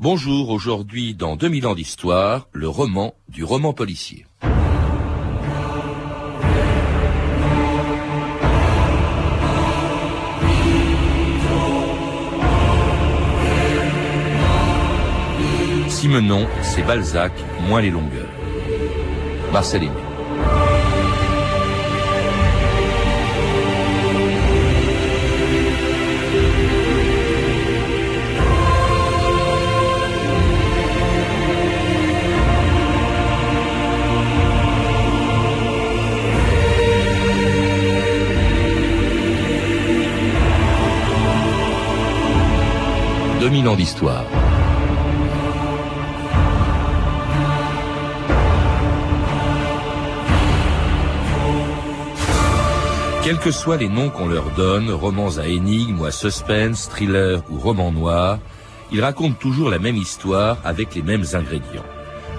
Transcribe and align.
Bonjour, 0.00 0.50
aujourd'hui 0.50 1.14
dans 1.14 1.34
2000 1.34 1.66
ans 1.66 1.74
d'histoire, 1.74 2.46
le 2.52 2.68
roman 2.68 3.14
du 3.28 3.42
roman 3.42 3.72
policier. 3.72 4.26
Simenon, 15.88 16.46
c'est 16.62 16.84
Balzac, 16.84 17.32
moins 17.66 17.80
les 17.80 17.90
longueurs. 17.90 18.28
Marcel. 19.52 19.90
2000 43.48 43.68
ans 43.68 43.76
d'histoire. 43.76 44.24
Quels 53.24 53.38
que 53.38 53.50
soient 53.50 53.78
les 53.78 53.88
noms 53.88 54.10
qu'on 54.10 54.28
leur 54.28 54.50
donne, 54.50 54.90
romans 54.90 55.38
à 55.38 55.46
énigmes 55.46 55.98
ou 55.98 56.04
à 56.04 56.10
suspense, 56.10 56.90
thriller 56.90 57.42
ou 57.50 57.58
roman 57.58 57.90
noir, 57.90 58.38
ils 58.92 59.00
racontent 59.00 59.38
toujours 59.40 59.70
la 59.70 59.78
même 59.78 59.96
histoire 59.96 60.58
avec 60.62 60.94
les 60.94 61.02
mêmes 61.02 61.24
ingrédients. 61.32 61.86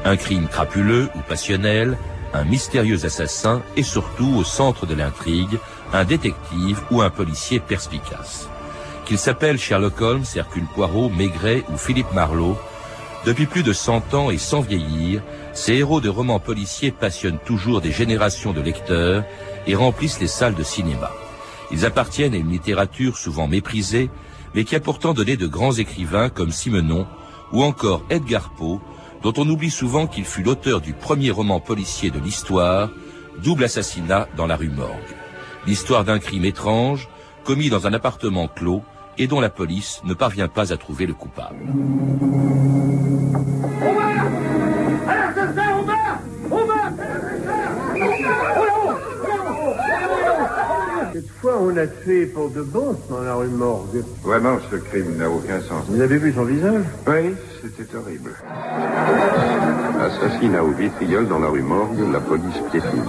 Un 0.05 0.16
crime 0.16 0.48
crapuleux 0.48 1.10
ou 1.16 1.21
passionnel, 1.27 1.98
un 2.35 2.43
mystérieux 2.43 3.04
assassin 3.05 3.63
et 3.76 3.82
surtout 3.82 4.32
au 4.37 4.43
centre 4.43 4.85
de 4.85 4.93
l'intrigue, 4.93 5.57
un 5.91 6.05
détective 6.05 6.80
ou 6.91 7.02
un 7.02 7.10
policier 7.10 7.60
perspicace. 7.60 8.48
Qu'il 9.10 9.18
s'appelle 9.18 9.57
Sherlock 9.57 9.99
Holmes, 10.02 10.24
Hercule 10.35 10.68
Poirot, 10.68 11.10
Maigret 11.10 11.63
ou 11.74 11.77
Philippe 11.77 12.13
Marlowe, 12.13 12.55
depuis 13.26 13.48
plus 13.48 13.63
de 13.63 13.74
100 13.74 14.13
ans 14.13 14.29
et 14.29 14.38
sans 14.38 14.62
vieillir, 14.62 15.24
ces 15.52 15.74
héros 15.74 15.99
de 15.99 16.10
romans 16.10 16.40
policiers 16.40 16.91
passionnent 16.91 17.40
toujours 17.43 17.82
des 17.82 17.91
générations 17.91 18.54
de 18.54 18.62
lecteurs 18.62 19.24
et 19.65 19.74
remplissent 19.74 20.20
les 20.20 20.27
salles 20.27 20.54
de 20.54 20.62
cinéma. 20.62 21.10
Ils 21.71 21.87
appartiennent 21.87 22.35
à 22.35 22.37
une 22.37 22.52
littérature 22.52 23.18
souvent 23.18 23.48
méprisée, 23.48 24.12
mais 24.54 24.63
qui 24.63 24.76
a 24.76 24.80
pourtant 24.80 25.15
donné 25.15 25.37
de 25.37 25.48
grands 25.48 25.74
écrivains 25.74 26.30
comme 26.30 26.52
Simenon 26.52 27.07
ou 27.52 27.63
encore 27.63 28.04
Edgar 28.12 28.52
Poe, 28.52 28.80
dont 29.24 29.34
on 29.37 29.49
oublie 29.49 29.71
souvent 29.71 30.05
qu'il 30.05 30.26
fut 30.26 30.43
l'auteur 30.43 30.82
du 30.82 30.93
premier 30.93 31.32
roman 31.32 31.60
policier 31.60 32.12
de 32.12 32.20
l'histoire, 32.20 32.91
Double 33.43 33.63
assassinat 33.63 34.27
dans 34.37 34.46
la 34.46 34.55
rue 34.55 34.70
Morgue. 34.70 35.15
L'histoire 35.65 36.04
d'un 36.04 36.20
crime 36.20 36.46
étrange, 36.46 37.10
commis 37.43 37.70
dans 37.70 37.87
un 37.87 37.93
appartement 37.93 38.48
clos, 38.48 38.84
et 39.20 39.27
dont 39.27 39.41
la 39.41 39.49
police 39.49 40.01
ne 40.05 40.13
parvient 40.13 40.48
pas 40.48 40.73
à 40.73 40.77
trouver 40.77 41.05
le 41.05 41.13
coupable. 41.13 41.57
Cette 51.13 51.29
fois, 51.41 51.59
on 51.62 51.75
a 51.75 51.85
tué 51.85 52.27
pour 52.27 52.49
de 52.49 52.62
bon 52.62 52.97
dans 53.09 53.21
la 53.21 53.34
rue 53.35 53.49
Morgue. 53.49 54.03
Vraiment, 54.23 54.57
ce 54.71 54.77
crime 54.77 55.17
n'a 55.17 55.29
aucun 55.29 55.59
sens. 55.59 55.84
Vous 55.90 55.99
avez 55.99 56.17
vu 56.17 56.34
son 56.34 56.43
visage? 56.43 56.84
Oui, 57.07 57.35
c'était 57.62 57.95
horrible. 57.95 58.31
Assassinat 59.99 60.63
au 60.63 60.71
vitriol 60.71 61.27
dans 61.27 61.40
la 61.40 61.49
rue 61.49 61.62
Morgue, 61.62 61.99
la 62.13 62.21
police 62.21 62.62
piétine. 62.71 63.03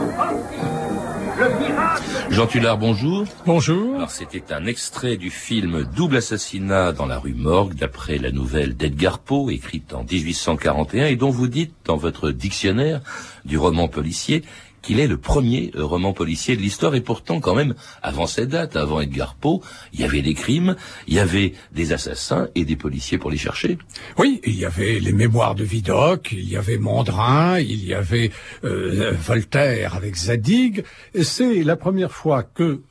Jean 2.31 2.47
Tullard, 2.47 2.79
bonjour. 2.79 3.25
Bonjour. 3.47 3.97
Alors 3.97 4.11
c'était 4.11 4.53
un 4.53 4.67
extrait 4.67 5.17
du 5.17 5.31
film 5.31 5.85
Double 5.97 6.17
assassinat 6.17 6.93
dans 6.93 7.07
la 7.07 7.19
rue 7.19 7.35
Morgue, 7.35 7.75
d'après 7.75 8.19
la 8.19 8.31
nouvelle 8.31 8.77
d'Edgar 8.77 9.19
Poe, 9.19 9.51
écrite 9.51 9.95
en 9.95 10.05
1841, 10.05 11.07
et 11.07 11.17
dont 11.17 11.31
vous 11.31 11.49
dites 11.49 11.75
dans 11.85 11.97
votre 11.97 12.31
dictionnaire 12.31 13.01
du 13.45 13.59
roman 13.59 13.89
policier 13.89 14.43
qu'il 14.83 15.01
est 15.01 15.07
le 15.07 15.17
premier 15.19 15.71
euh, 15.75 15.85
roman 15.85 16.13
policier 16.13 16.57
de 16.57 16.63
l'histoire 16.63 16.95
et 16.95 17.01
pourtant 17.01 17.41
quand 17.41 17.55
même 17.55 17.75
avant 18.03 18.27
cette 18.27 18.49
date, 18.49 18.77
avant 18.77 19.01
Edgar 19.01 19.35
Poe, 19.35 19.61
il 19.93 20.01
y 20.01 20.05
avait 20.05 20.23
des 20.23 20.35
crimes, 20.35 20.77
il 21.07 21.15
y 21.15 21.19
avait 21.19 21.53
des 21.73 21.93
assassins 21.93 22.49
et 22.55 22.65
des 22.65 22.77
policiers 22.77 23.19
pour 23.19 23.31
les 23.31 23.37
chercher. 23.37 23.79
Oui, 24.19 24.41
il 24.45 24.57
y 24.57 24.65
avait 24.65 25.01
les 25.01 25.13
mémoires 25.13 25.55
de 25.55 25.65
Vidocq, 25.65 26.33
il 26.33 26.49
y 26.49 26.57
avait 26.57 26.79
Mandrin, 26.79 27.59
il 27.59 27.85
y 27.85 27.95
avait 27.95 28.31
euh, 28.65 29.13
Voltaire 29.13 29.95
avec 29.95 30.15
Zadig. 30.17 30.85
C'est 31.23 31.63
la 31.63 31.77
première 31.77 32.13
fois 32.13 32.43
que 32.43 32.83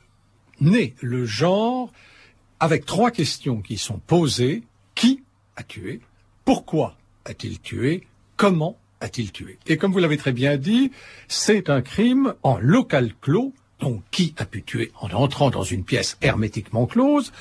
naît 0.60 0.94
le 1.00 1.24
genre 1.26 1.92
avec 2.60 2.84
trois 2.84 3.10
questions 3.10 3.62
qui 3.62 3.78
sont 3.78 3.98
posées. 3.98 4.62
Qui 4.94 5.22
a 5.56 5.62
tué? 5.62 6.00
Pourquoi 6.44 6.96
a-t-il 7.24 7.58
tué? 7.60 8.06
Comment 8.36 8.76
Et 9.66 9.76
comme 9.76 9.92
vous 9.92 9.98
l'avez 9.98 10.16
très 10.16 10.32
bien 10.32 10.56
dit, 10.56 10.92
c'est 11.28 11.70
un 11.70 11.82
crime 11.82 12.34
en 12.42 12.58
local 12.58 13.12
clos, 13.20 13.54
donc 13.80 14.02
qui 14.10 14.34
a 14.36 14.44
pu 14.44 14.62
tuer 14.62 14.92
en 15.00 15.10
entrant 15.10 15.50
dans 15.50 15.62
une 15.62 15.84
pièce 15.84 16.18
hermétiquement 16.20 16.86
close. 16.86 17.32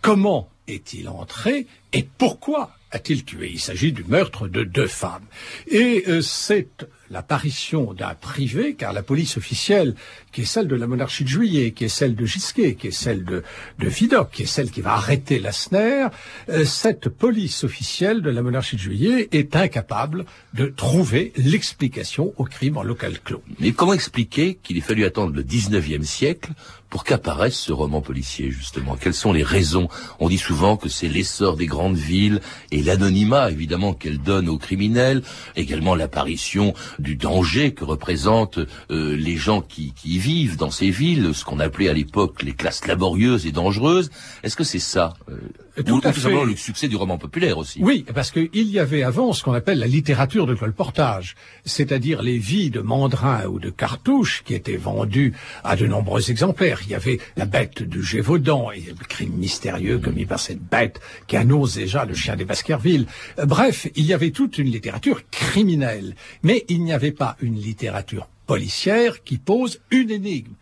Comment 0.00 0.48
est-il 0.68 1.08
entré 1.08 1.66
et 1.92 2.08
pourquoi 2.16 2.76
a-t-il 2.90 3.24
tué? 3.24 3.50
Il 3.52 3.60
s'agit 3.60 3.92
du 3.92 4.04
meurtre 4.04 4.48
de 4.48 4.64
deux 4.64 4.86
femmes. 4.86 5.24
Et 5.68 6.04
euh, 6.08 6.22
c'est 6.22 6.86
l'apparition 7.12 7.92
d'un 7.92 8.14
privé, 8.14 8.74
car 8.74 8.92
la 8.92 9.02
police 9.02 9.36
officielle, 9.36 9.94
qui 10.32 10.40
est 10.42 10.46
celle 10.46 10.66
de 10.66 10.74
la 10.74 10.86
monarchie 10.86 11.24
de 11.24 11.28
Juillet, 11.28 11.72
qui 11.72 11.84
est 11.84 11.88
celle 11.88 12.16
de 12.16 12.24
Gisquet, 12.24 12.74
qui 12.74 12.88
est 12.88 12.90
celle 12.90 13.24
de, 13.24 13.42
de 13.78 13.88
Vidocq, 13.88 14.30
qui 14.32 14.42
est 14.42 14.46
celle 14.46 14.70
qui 14.70 14.80
va 14.80 14.94
arrêter 14.94 15.38
Lassner, 15.38 16.06
euh, 16.48 16.64
cette 16.64 17.10
police 17.10 17.64
officielle 17.64 18.22
de 18.22 18.30
la 18.30 18.42
monarchie 18.42 18.76
de 18.76 18.80
Juillet 18.80 19.28
est 19.32 19.54
incapable 19.54 20.24
de 20.54 20.66
trouver 20.66 21.32
l'explication 21.36 22.32
au 22.38 22.44
crime 22.44 22.78
en 22.78 22.82
local 22.82 23.20
clos. 23.20 23.42
Mais 23.60 23.72
comment 23.72 23.92
expliquer 23.92 24.58
qu'il 24.62 24.78
ait 24.78 24.80
fallu 24.80 25.04
attendre 25.04 25.34
le 25.34 25.42
19e 25.42 26.04
siècle 26.04 26.52
pour 26.88 27.04
qu'apparaisse 27.04 27.56
ce 27.56 27.72
roman 27.72 28.00
policier, 28.02 28.50
justement? 28.50 28.96
Quelles 28.96 29.14
sont 29.14 29.32
les 29.32 29.42
raisons? 29.42 29.88
On 30.18 30.28
dit 30.28 30.38
souvent 30.38 30.76
que 30.76 30.88
c'est 30.88 31.08
l'essor 31.08 31.56
des 31.56 31.66
grandes 31.66 31.96
villes 31.96 32.40
et 32.70 32.82
l'anonymat, 32.82 33.50
évidemment, 33.50 33.94
qu'elle 33.94 34.18
donne 34.18 34.48
aux 34.48 34.58
criminels, 34.58 35.22
également 35.56 35.94
l'apparition 35.94 36.74
du 37.02 37.16
danger 37.16 37.72
que 37.72 37.84
représentent 37.84 38.60
euh, 38.90 39.16
les 39.16 39.36
gens 39.36 39.60
qui, 39.60 39.92
qui 39.92 40.18
vivent 40.18 40.56
dans 40.56 40.70
ces 40.70 40.90
villes, 40.90 41.32
ce 41.34 41.44
qu'on 41.44 41.60
appelait 41.60 41.88
à 41.88 41.92
l'époque 41.92 42.42
les 42.42 42.52
classes 42.52 42.86
laborieuses 42.86 43.46
et 43.46 43.52
dangereuses. 43.52 44.10
Est-ce 44.42 44.56
que 44.56 44.64
c'est 44.64 44.78
ça 44.78 45.14
euh, 45.28 45.36
tout 45.76 45.94
ou, 45.94 46.00
tout 46.00 46.12
simplement 46.12 46.44
le 46.44 46.56
succès 46.56 46.88
du 46.88 46.96
roman 46.96 47.18
populaire 47.18 47.58
aussi? 47.58 47.80
Oui, 47.82 48.04
parce 48.14 48.30
qu'il 48.30 48.48
y 48.52 48.78
avait 48.78 49.02
avant 49.02 49.32
ce 49.32 49.42
qu'on 49.42 49.52
appelle 49.54 49.78
la 49.78 49.86
littérature 49.86 50.46
de 50.46 50.54
colportage, 50.54 51.34
c'est-à-dire 51.64 52.22
les 52.22 52.38
vies 52.38 52.70
de 52.70 52.80
Mandrin 52.80 53.46
ou 53.46 53.58
de 53.58 53.70
Cartouche 53.70 54.42
qui 54.44 54.54
étaient 54.54 54.76
vendues 54.76 55.34
à 55.64 55.76
de 55.76 55.86
nombreux 55.86 56.30
exemplaires. 56.30 56.80
Il 56.84 56.90
y 56.90 56.94
avait 56.94 57.18
la 57.36 57.46
bête 57.46 57.82
de 57.82 58.00
Gévaudan 58.00 58.70
et 58.70 58.80
le 58.80 59.04
crime 59.06 59.32
mystérieux 59.34 59.98
commis 59.98 60.26
par 60.26 60.40
cette 60.40 60.62
bête 60.62 61.00
qui 61.26 61.36
annonce 61.36 61.74
déjà 61.74 62.04
le 62.04 62.14
chien 62.14 62.36
des 62.36 62.44
Baskerville. 62.44 63.06
Bref, 63.42 63.88
il 63.96 64.04
y 64.04 64.12
avait 64.12 64.30
toute 64.30 64.58
une 64.58 64.70
littérature 64.70 65.22
criminelle, 65.30 66.14
mais 66.42 66.64
il 66.68 66.84
n'y 66.84 66.91
avait 66.92 67.12
pas 67.12 67.36
une 67.40 67.56
littérature 67.56 68.28
policière 68.46 69.22
qui 69.24 69.38
pose 69.38 69.80
une 69.90 70.10
énigme. 70.10 70.52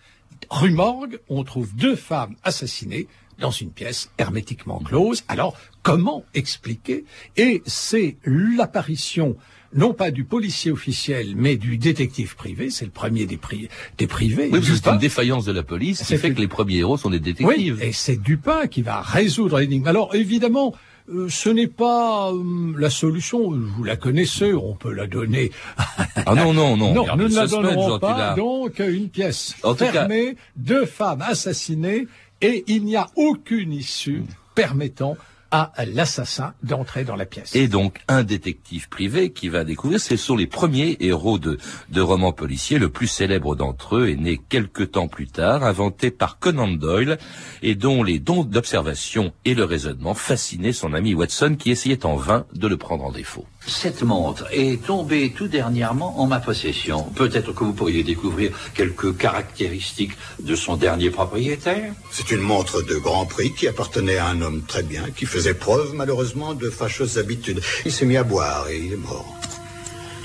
Rue 0.50 0.70
Morgue, 0.72 1.20
on 1.28 1.44
trouve 1.44 1.74
deux 1.76 1.96
femmes 1.96 2.34
assassinées 2.44 3.06
dans 3.38 3.50
une 3.50 3.70
pièce 3.70 4.10
hermétiquement 4.18 4.78
close. 4.80 5.22
Alors, 5.28 5.56
comment 5.82 6.24
expliquer? 6.34 7.04
Et 7.36 7.62
c'est 7.66 8.16
l'apparition 8.24 9.36
non 9.72 9.94
pas 9.94 10.10
du 10.10 10.24
policier 10.24 10.72
officiel, 10.72 11.34
mais 11.36 11.56
du 11.56 11.78
détective 11.78 12.34
privé, 12.34 12.70
c'est 12.70 12.84
le 12.84 12.90
premier 12.90 13.24
des, 13.26 13.36
pri- 13.36 13.68
des 13.98 14.08
privés. 14.08 14.50
Oui, 14.52 14.60
c'est 14.64 14.88
une 14.88 14.98
défaillance 14.98 15.44
de 15.44 15.52
la 15.52 15.62
police 15.62 16.00
qui 16.00 16.04
C'est 16.06 16.18
fait 16.18 16.34
que 16.34 16.40
les 16.40 16.48
premiers 16.48 16.78
héros 16.78 16.96
sont 16.96 17.08
des 17.08 17.18
Oui, 17.18 17.22
détectives. 17.22 17.78
et 17.80 17.92
c'est 17.92 18.20
Dupin 18.20 18.66
qui 18.66 18.82
va 18.82 19.00
résoudre 19.00 19.60
l'énigme. 19.60 19.86
Alors, 19.86 20.12
évidemment, 20.16 20.74
euh, 21.12 21.28
ce 21.28 21.48
n'est 21.48 21.66
pas 21.66 22.30
euh, 22.32 22.72
la 22.78 22.90
solution, 22.90 23.50
vous 23.50 23.84
la 23.84 23.96
connaissez, 23.96 24.52
on 24.54 24.74
peut 24.74 24.92
la 24.92 25.06
donner. 25.06 25.50
Ah 26.26 26.34
non, 26.34 26.52
non, 26.52 26.76
non. 26.76 26.92
non, 26.92 27.06
nous 27.16 27.28
ne 27.28 27.34
la 27.34 27.46
donnerons 27.46 27.98
pas. 27.98 28.34
Donc, 28.36 28.78
une 28.78 29.08
pièce 29.08 29.54
En 29.62 29.74
tout 29.74 29.84
cas- 29.84 29.92
fermée, 29.92 30.36
deux 30.56 30.84
femmes 30.84 31.22
assassinées, 31.22 32.06
et 32.42 32.64
il 32.68 32.84
n'y 32.84 32.96
a 32.96 33.08
aucune 33.16 33.72
issue 33.72 34.22
permettant 34.54 35.16
à 35.50 35.72
l'assassin 35.84 36.54
d'entrer 36.62 37.04
dans 37.04 37.16
la 37.16 37.26
pièce. 37.26 37.54
Et 37.54 37.68
donc 37.68 38.00
un 38.08 38.22
détective 38.22 38.88
privé 38.88 39.32
qui 39.32 39.48
va 39.48 39.64
découvrir, 39.64 40.00
ce 40.00 40.16
sont 40.16 40.36
les 40.36 40.46
premiers 40.46 40.96
héros 41.00 41.38
de, 41.38 41.58
de 41.88 42.00
romans 42.00 42.32
policiers. 42.32 42.78
Le 42.78 42.88
plus 42.88 43.08
célèbre 43.08 43.56
d'entre 43.56 43.96
eux 43.96 44.08
est 44.08 44.16
né 44.16 44.40
quelque 44.48 44.82
temps 44.82 45.08
plus 45.08 45.26
tard, 45.26 45.64
inventé 45.64 46.10
par 46.10 46.38
Conan 46.38 46.68
Doyle, 46.68 47.18
et 47.62 47.74
dont 47.74 48.02
les 48.02 48.18
dons 48.18 48.44
d'observation 48.44 49.32
et 49.44 49.54
le 49.54 49.64
raisonnement 49.64 50.14
fascinaient 50.14 50.72
son 50.72 50.94
ami 50.94 51.14
Watson, 51.14 51.56
qui 51.58 51.70
essayait 51.70 52.06
en 52.06 52.16
vain 52.16 52.46
de 52.54 52.68
le 52.68 52.76
prendre 52.76 53.04
en 53.04 53.12
défaut. 53.12 53.46
Cette 53.66 54.02
montre 54.02 54.46
est 54.52 54.82
tombée 54.84 55.32
tout 55.36 55.48
dernièrement 55.48 56.20
en 56.20 56.26
ma 56.26 56.40
possession. 56.40 57.04
Peut-être 57.14 57.52
que 57.52 57.64
vous 57.64 57.74
pourriez 57.74 58.02
découvrir 58.02 58.52
quelques 58.74 59.16
caractéristiques 59.16 60.12
de 60.42 60.54
son 60.54 60.76
dernier 60.76 61.10
propriétaire. 61.10 61.92
C'est 62.10 62.30
une 62.30 62.40
montre 62.40 62.82
de 62.82 62.96
grand 62.96 63.26
prix 63.26 63.52
qui 63.52 63.68
appartenait 63.68 64.16
à 64.16 64.28
un 64.28 64.40
homme 64.40 64.62
très 64.66 64.82
bien, 64.82 65.04
qui 65.14 65.26
faisait 65.26 65.39
preuve 65.54 65.94
malheureusement 65.94 66.54
de 66.54 66.70
fâcheuses 66.70 67.18
habitudes. 67.18 67.60
Il 67.84 67.92
s'est 67.92 68.06
mis 68.06 68.16
à 68.16 68.22
boire 68.22 68.68
et 68.68 68.78
il 68.78 68.92
est 68.92 68.96
mort. 68.96 69.34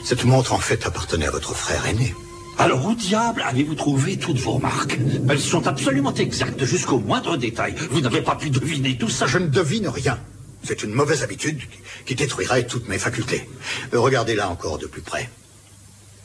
Cette 0.04 0.26
montre 0.26 0.54
en 0.54 0.60
fait 0.60 0.86
appartenait 0.86 1.28
à 1.28 1.32
votre 1.32 1.56
frère 1.56 1.86
aîné. 1.88 2.14
Alors 2.58 2.86
où 2.86 2.94
diable 2.94 3.44
avez-vous 3.46 3.76
trouvé 3.76 4.18
toutes 4.18 4.38
vos 4.38 4.60
marques? 4.60 4.98
Elles 5.30 5.40
sont 5.40 5.68
absolument 5.68 6.14
exactes 6.14 6.64
jusqu'au 6.64 7.00
moindre 7.00 7.38
détail. 7.38 7.76
Vous 7.92 8.02
n'avez 8.02 8.22
pas 8.22 8.36
pu 8.36 8.50
deviner 8.50 8.98
tout 8.98 9.10
ça. 9.10 9.26
Je 9.28 9.40
ne 9.40 9.48
devine 9.48 9.88
rien. 9.88 10.20
C'est 10.64 10.84
une 10.84 10.94
mauvaise 10.94 11.22
habitude 11.22 11.60
qui 12.06 12.16
détruirait 12.16 12.66
toutes 12.66 12.88
mes 12.88 12.98
facultés. 12.98 13.48
Euh, 13.94 14.00
regardez 14.00 14.36
là 14.36 14.50
encore 14.50 14.78
de 14.78 14.88
plus 14.88 15.02
près. 15.02 15.30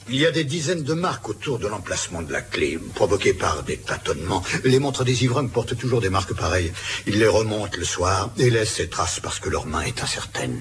Il 0.09 0.17
y 0.17 0.27
a 0.27 0.31
des 0.31 0.45
dizaines 0.45 0.83
de 0.83 0.95
marques 0.95 1.29
autour 1.29 1.59
de 1.59 1.69
l'emplacement 1.69 2.23
de 2.23 2.33
la 2.33 2.41
clé, 2.41 2.79
provoquées 2.95 3.35
par 3.35 3.63
des 3.63 3.77
tâtonnements. 3.77 4.43
Les 4.65 4.79
montres 4.79 5.05
des 5.05 5.23
ivrognes 5.25 5.51
portent 5.51 5.77
toujours 5.77 6.01
des 6.01 6.11
marques 6.11 6.35
pareilles. 6.35 6.73
Ils 7.07 7.19
les 7.19 7.29
remontent 7.29 7.77
le 7.79 7.85
soir 7.85 8.31
et 8.39 8.51
laissent 8.51 8.75
ces 8.75 8.89
traces 8.89 9.21
parce 9.21 9.39
que 9.39 9.49
leur 9.49 9.67
main 9.67 9.83
est 9.83 10.03
incertaine. 10.03 10.61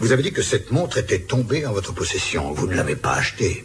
Vous 0.00 0.12
avez 0.12 0.22
dit 0.22 0.32
que 0.32 0.42
cette 0.42 0.72
montre 0.72 0.98
était 0.98 1.20
tombée 1.20 1.64
en 1.64 1.72
votre 1.72 1.92
possession. 1.94 2.52
Vous 2.52 2.66
ne 2.66 2.74
l'avez 2.74 2.96
pas 2.96 3.14
achetée. 3.14 3.64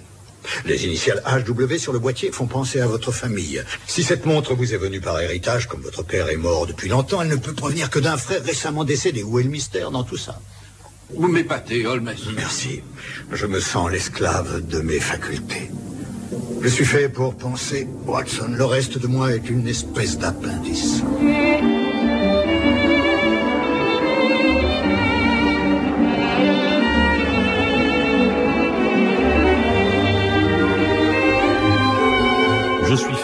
Les 0.65 0.85
initiales 0.85 1.21
HW 1.25 1.77
sur 1.77 1.93
le 1.93 1.99
boîtier 1.99 2.31
font 2.31 2.47
penser 2.47 2.79
à 2.79 2.87
votre 2.87 3.11
famille. 3.11 3.63
Si 3.87 4.03
cette 4.03 4.25
montre 4.25 4.55
vous 4.55 4.73
est 4.73 4.77
venue 4.77 5.01
par 5.01 5.19
héritage, 5.19 5.67
comme 5.67 5.81
votre 5.81 6.03
père 6.03 6.29
est 6.29 6.37
mort 6.37 6.67
depuis 6.67 6.89
longtemps, 6.89 7.21
elle 7.21 7.27
ne 7.27 7.35
peut 7.35 7.53
provenir 7.53 7.89
que 7.89 7.99
d'un 7.99 8.17
frère 8.17 8.43
récemment 8.43 8.83
décédé. 8.83 9.23
Où 9.23 9.39
est 9.39 9.43
le 9.43 9.49
mystère 9.49 9.91
dans 9.91 10.03
tout 10.03 10.17
ça? 10.17 10.39
Vous 11.15 11.27
m'épatez, 11.27 11.85
Holmes. 11.85 12.11
Merci. 12.35 12.81
Je 13.31 13.45
me 13.45 13.59
sens 13.59 13.91
l'esclave 13.91 14.65
de 14.67 14.79
mes 14.81 14.99
facultés. 14.99 15.69
Je 16.61 16.67
suis 16.67 16.85
fait 16.85 17.09
pour 17.09 17.35
penser, 17.35 17.87
Watson. 18.05 18.51
Le 18.55 18.65
reste 18.65 18.97
de 18.97 19.07
moi 19.07 19.33
est 19.33 19.49
une 19.49 19.67
espèce 19.67 20.17
d'appendice. 20.17 21.03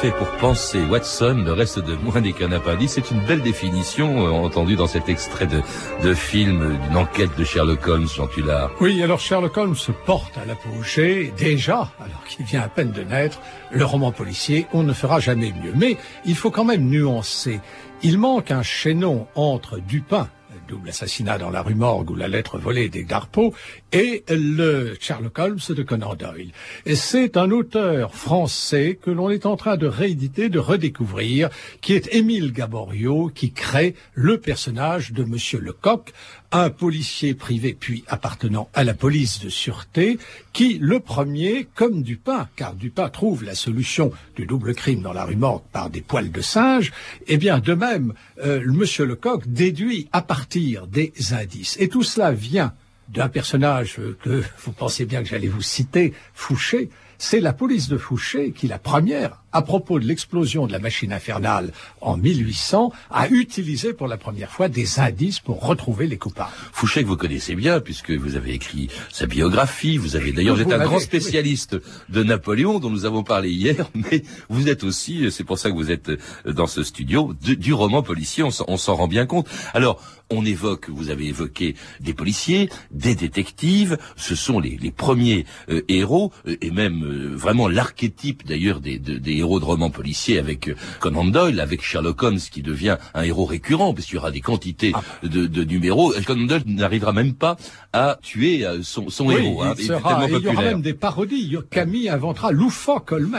Fait 0.02 0.12
pour 0.12 0.28
penser 0.38 0.80
Watson, 0.92 1.42
le 1.44 1.54
reste 1.54 1.80
de 1.80 1.96
moi 1.96 2.22
n'est 2.22 2.32
qu'un 2.32 2.52
appendice. 2.52 2.92
C'est 2.94 3.10
une 3.10 3.22
belle 3.22 3.42
définition 3.42 4.28
euh, 4.28 4.30
entendue 4.30 4.76
dans 4.76 4.86
cet 4.86 5.10
extrait 5.10 5.48
de, 5.48 5.62
de 6.04 6.14
film 6.14 6.78
d'une 6.78 6.98
enquête 6.98 7.36
de 7.36 7.44
Sherlock 7.44 7.88
Holmes, 7.88 8.08
Jean 8.08 8.28
Tullard. 8.28 8.70
Oui, 8.80 9.02
alors 9.02 9.20
Sherlock 9.20 9.58
Holmes 9.58 9.76
se 9.76 9.92
porte 9.92 10.38
à 10.38 10.46
l'apogée, 10.46 11.34
déjà, 11.36 11.90
alors 12.00 12.24
qu'il 12.28 12.46
vient 12.46 12.62
à 12.62 12.68
peine 12.68 12.92
de 12.92 13.02
naître, 13.02 13.40
le 13.72 13.86
roman 13.86 14.12
policier, 14.12 14.68
on 14.72 14.84
ne 14.84 14.94
fera 14.94 15.20
jamais 15.20 15.52
mieux. 15.64 15.74
Mais 15.76 15.98
il 16.26 16.36
faut 16.36 16.52
quand 16.52 16.66
même 16.66 16.88
nuancer. 16.88 17.60
Il 18.04 18.20
manque 18.20 18.52
un 18.52 18.62
chaînon 18.62 19.26
entre 19.34 19.80
Dupin, 19.80 20.30
double 20.68 20.90
assassinat 20.90 21.38
dans 21.38 21.50
la 21.50 21.62
rue 21.62 21.76
Morgue 21.76 22.12
ou 22.12 22.16
la 22.16 22.28
lettre 22.28 22.58
volée 22.58 22.90
des 22.90 23.04
Darpo, 23.04 23.54
et 23.92 24.24
le 24.30 24.96
Sherlock 25.00 25.40
Holmes 25.40 25.60
de 25.70 25.84
Conan 25.84 26.16
Doyle. 26.16 26.52
Et 26.86 26.96
c'est 26.96 27.38
un 27.38 27.52
auteur 27.52 28.14
français 28.16 29.00
que 29.02 29.12
l'on 29.12 29.30
est 29.30 29.46
en 29.46 29.58
train 29.58 29.78
de 29.78 29.88
rééditer, 29.88 30.50
de 30.50 30.60
redécouvrir, 30.60 31.50
qui 31.82 31.94
est 31.94 32.14
Émile 32.14 32.52
Gaborio, 32.52 33.32
qui 33.34 33.52
crée 33.52 33.96
le 34.14 34.40
personnage 34.40 35.14
de 35.14 35.24
Monsieur 35.24 35.60
Lecoq, 35.60 36.14
un 36.52 36.70
policier 36.70 37.34
privé 37.34 37.76
puis 37.78 38.04
appartenant 38.08 38.70
à 38.74 38.84
la 38.84 38.94
police 38.94 39.40
de 39.42 39.50
sûreté, 39.50 40.18
qui, 40.54 40.78
le 40.80 41.00
premier, 41.00 41.68
comme 41.76 42.04
Dupin, 42.04 42.48
car 42.56 42.74
Dupin 42.74 43.10
trouve 43.10 43.44
la 43.44 43.56
solution 43.56 44.12
du 44.36 44.46
double 44.46 44.74
crime 44.74 45.02
dans 45.02 45.14
la 45.14 45.26
rue 45.26 45.36
Morgue 45.36 45.64
par 45.72 45.90
des 45.90 46.02
poils 46.02 46.32
de 46.32 46.42
singe, 46.42 46.94
eh 47.28 47.38
bien, 47.38 47.60
de 47.60 47.74
même, 47.74 48.14
euh, 48.44 48.64
Monsieur 48.66 49.06
Lecoq 49.06 49.48
déduit 49.48 50.08
à 50.12 50.22
partir 50.22 50.88
des 50.88 51.14
indices. 51.32 51.76
Et 51.80 51.90
tout 51.90 52.04
cela 52.04 52.32
vient 52.32 52.74
d'un 53.10 53.30
personnage 53.30 54.00
que 54.22 54.44
vous 54.64 54.72
pensez 54.72 55.06
bien 55.06 55.24
que 55.24 55.30
j'allais 55.30 55.48
vous 55.48 55.62
citer, 55.62 56.14
Fouché, 56.34 56.90
c'est 57.18 57.40
la 57.40 57.54
police 57.54 57.88
de 57.88 57.98
Fouché 57.98 58.52
qui, 58.52 58.68
la 58.68 58.80
première, 58.80 59.42
à 59.58 59.64
propos 59.64 59.98
de 60.00 60.06
l'explosion 60.06 60.68
de 60.68 60.72
la 60.72 60.78
machine 60.78 61.12
infernale 61.12 61.74
en 62.02 62.16
1800, 62.16 62.92
a 63.10 63.28
utilisé 63.30 63.92
pour 63.92 64.08
la 64.08 64.18
première 64.18 64.52
fois 64.52 64.70
des 64.70 65.00
indices 65.00 65.40
pour 65.40 65.66
retrouver 65.66 66.06
les 66.06 66.18
coupables. 66.18 66.52
Fouché 66.72 67.02
que 67.02 67.08
vous 67.08 67.18
connaissez 67.18 67.56
bien 67.56 67.80
puisque 67.80 68.12
vous 68.12 68.36
avez 68.36 68.54
écrit 68.54 68.88
sa 69.12 69.26
biographie, 69.26 69.98
vous 69.98 70.16
avez 70.16 70.32
d'ailleurs, 70.32 70.58
vous 70.58 70.62
êtes 70.62 70.72
un 70.72 70.86
grand 70.86 71.00
spécialiste 71.00 71.74
oui. 71.74 71.82
de 72.10 72.24
Napoléon 72.24 72.78
dont 72.78 72.92
nous 72.92 73.06
avons 73.06 73.24
parlé 73.24 73.50
hier, 73.50 73.90
mais 73.96 74.22
vous 74.48 74.70
êtes 74.70 74.84
aussi, 74.84 75.32
c'est 75.32 75.44
pour 75.44 75.58
ça 75.58 75.72
que 75.72 75.76
vous 75.76 75.90
êtes 75.90 76.12
dans 76.46 76.68
ce 76.68 76.84
studio, 76.84 77.34
de, 77.44 77.56
du 77.56 77.74
roman 77.74 78.04
policier, 78.04 78.44
on 78.44 78.78
s'en 78.78 78.96
rend 78.96 79.08
bien 79.08 79.26
compte. 79.26 79.48
Alors, 79.74 80.00
on 80.30 80.46
évoque, 80.46 80.90
vous 80.90 81.10
avez 81.10 81.28
évoqué 81.28 81.76
des 82.00 82.14
policiers, 82.14 82.70
des 82.92 83.16
détectives, 83.16 83.98
ce 84.16 84.36
sont 84.36 84.60
les, 84.60 84.78
les 84.78 84.92
premiers 84.92 85.46
euh, 85.70 85.84
héros, 85.88 86.32
euh, 86.48 86.58
et 86.62 86.72
même 86.72 87.04
euh, 87.04 87.36
vraiment 87.36 87.70
l'archétype 87.70 88.46
d'ailleurs 88.46 88.82
des, 88.82 89.00
des, 89.00 89.20
des, 89.20 89.38
héros 89.38 89.47
de 89.60 89.66
romans 89.66 89.90
policiers 89.90 90.38
avec 90.38 90.70
Conan 91.00 91.26
Doyle, 91.26 91.60
avec 91.60 91.82
Sherlock 91.82 92.22
Holmes 92.24 92.40
qui 92.40 92.62
devient 92.62 92.98
un 93.14 93.24
héros 93.24 93.46
récurrent, 93.46 93.94
parce 93.94 94.06
qu'il 94.06 94.16
y 94.16 94.20
aura 94.20 94.32
des 94.32 94.42
quantités 94.42 94.92
ah. 94.94 95.02
de, 95.24 95.48
de, 95.48 95.64
numéros. 95.64 96.14
Conan 96.26 96.46
Doyle 96.46 96.64
n'arrivera 96.66 97.14
même 97.14 97.34
pas 97.34 97.58
à 97.94 98.20
tuer 98.22 98.66
son, 98.84 99.10
son 99.10 99.28
oui, 99.28 99.36
héros. 99.36 99.64
Il, 99.64 99.68
hein, 99.68 99.76
sera, 100.00 100.26
il, 100.28 100.36
il 100.36 100.44
y 100.44 100.48
aura 100.48 100.62
même 100.62 100.82
des 100.82 100.94
parodies. 100.94 101.56
Camille 101.70 102.10
inventera 102.10 102.52
loufoque 102.52 103.12
Holmes. 103.12 103.38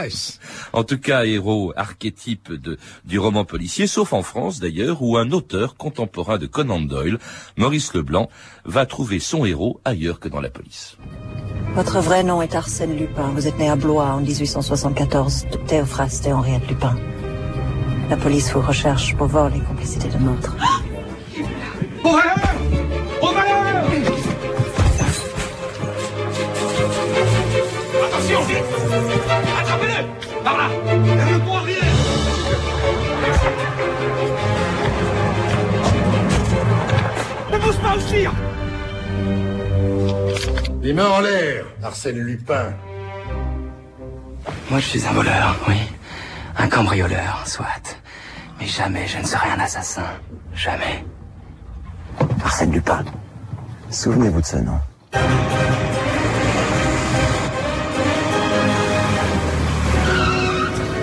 En 0.73 0.83
tout 0.83 0.97
cas, 0.97 1.25
héros 1.25 1.73
archétype 1.75 2.53
de, 2.53 2.77
du 3.05 3.19
roman 3.19 3.45
policier, 3.45 3.87
sauf 3.87 4.13
en 4.13 4.23
France 4.23 4.59
d'ailleurs, 4.59 5.01
où 5.01 5.17
un 5.17 5.31
auteur 5.31 5.75
contemporain 5.75 6.37
de 6.37 6.47
Conan 6.47 6.79
Doyle, 6.79 7.19
Maurice 7.57 7.93
Leblanc, 7.93 8.29
va 8.65 8.85
trouver 8.85 9.19
son 9.19 9.45
héros 9.45 9.79
ailleurs 9.85 10.19
que 10.19 10.29
dans 10.29 10.41
la 10.41 10.49
police. 10.49 10.97
Votre 11.75 11.99
vrai 11.99 12.23
nom 12.23 12.41
est 12.41 12.55
Arsène 12.55 12.95
Lupin. 12.95 13.31
Vous 13.33 13.47
êtes 13.47 13.57
né 13.57 13.69
à 13.69 13.75
Blois 13.75 14.05
en 14.05 14.21
1874, 14.21 15.47
de 15.51 15.57
Théophraste 15.57 16.27
et 16.27 16.33
Henriette 16.33 16.67
Lupin. 16.67 16.95
La 18.09 18.17
police 18.17 18.51
vous 18.53 18.61
recherche 18.61 19.15
pour 19.15 19.27
vol 19.27 19.51
et 19.55 19.59
complicité 19.59 20.09
de 20.09 20.17
meurtre. 20.17 20.55
Au 22.03 22.09
valeur 22.09 22.35
Au 23.21 23.27
valeur 23.27 23.59
Attention, 28.07 28.39
Attrapez-le! 29.61 30.43
Par 30.43 30.57
là! 30.57 30.69
Ne 30.95 31.39
pourra 31.39 31.61
rien 31.61 31.75
Ne 37.51 37.57
bouge 37.57 37.77
pas 37.77 37.95
au 37.95 37.99
tir 37.99 38.33
Les 40.89 40.95
mains 40.95 41.07
en 41.07 41.19
l'air, 41.19 41.65
Arsène 41.83 42.17
Lupin. 42.17 42.73
Moi, 44.71 44.79
je 44.79 44.85
suis 44.87 45.05
un 45.05 45.11
voleur, 45.11 45.55
oui. 45.67 45.75
Un 46.57 46.67
cambrioleur, 46.67 47.43
soit. 47.45 47.95
Mais 48.59 48.65
jamais 48.65 49.05
je 49.05 49.19
ne 49.19 49.23
serai 49.23 49.51
un 49.51 49.59
assassin. 49.59 50.07
Jamais. 50.55 51.05
Arsène 52.43 52.71
Lupin. 52.71 53.05
Souvenez-vous 53.91 54.41
de 54.41 54.45
ce 54.47 54.55
nom. 54.55 54.79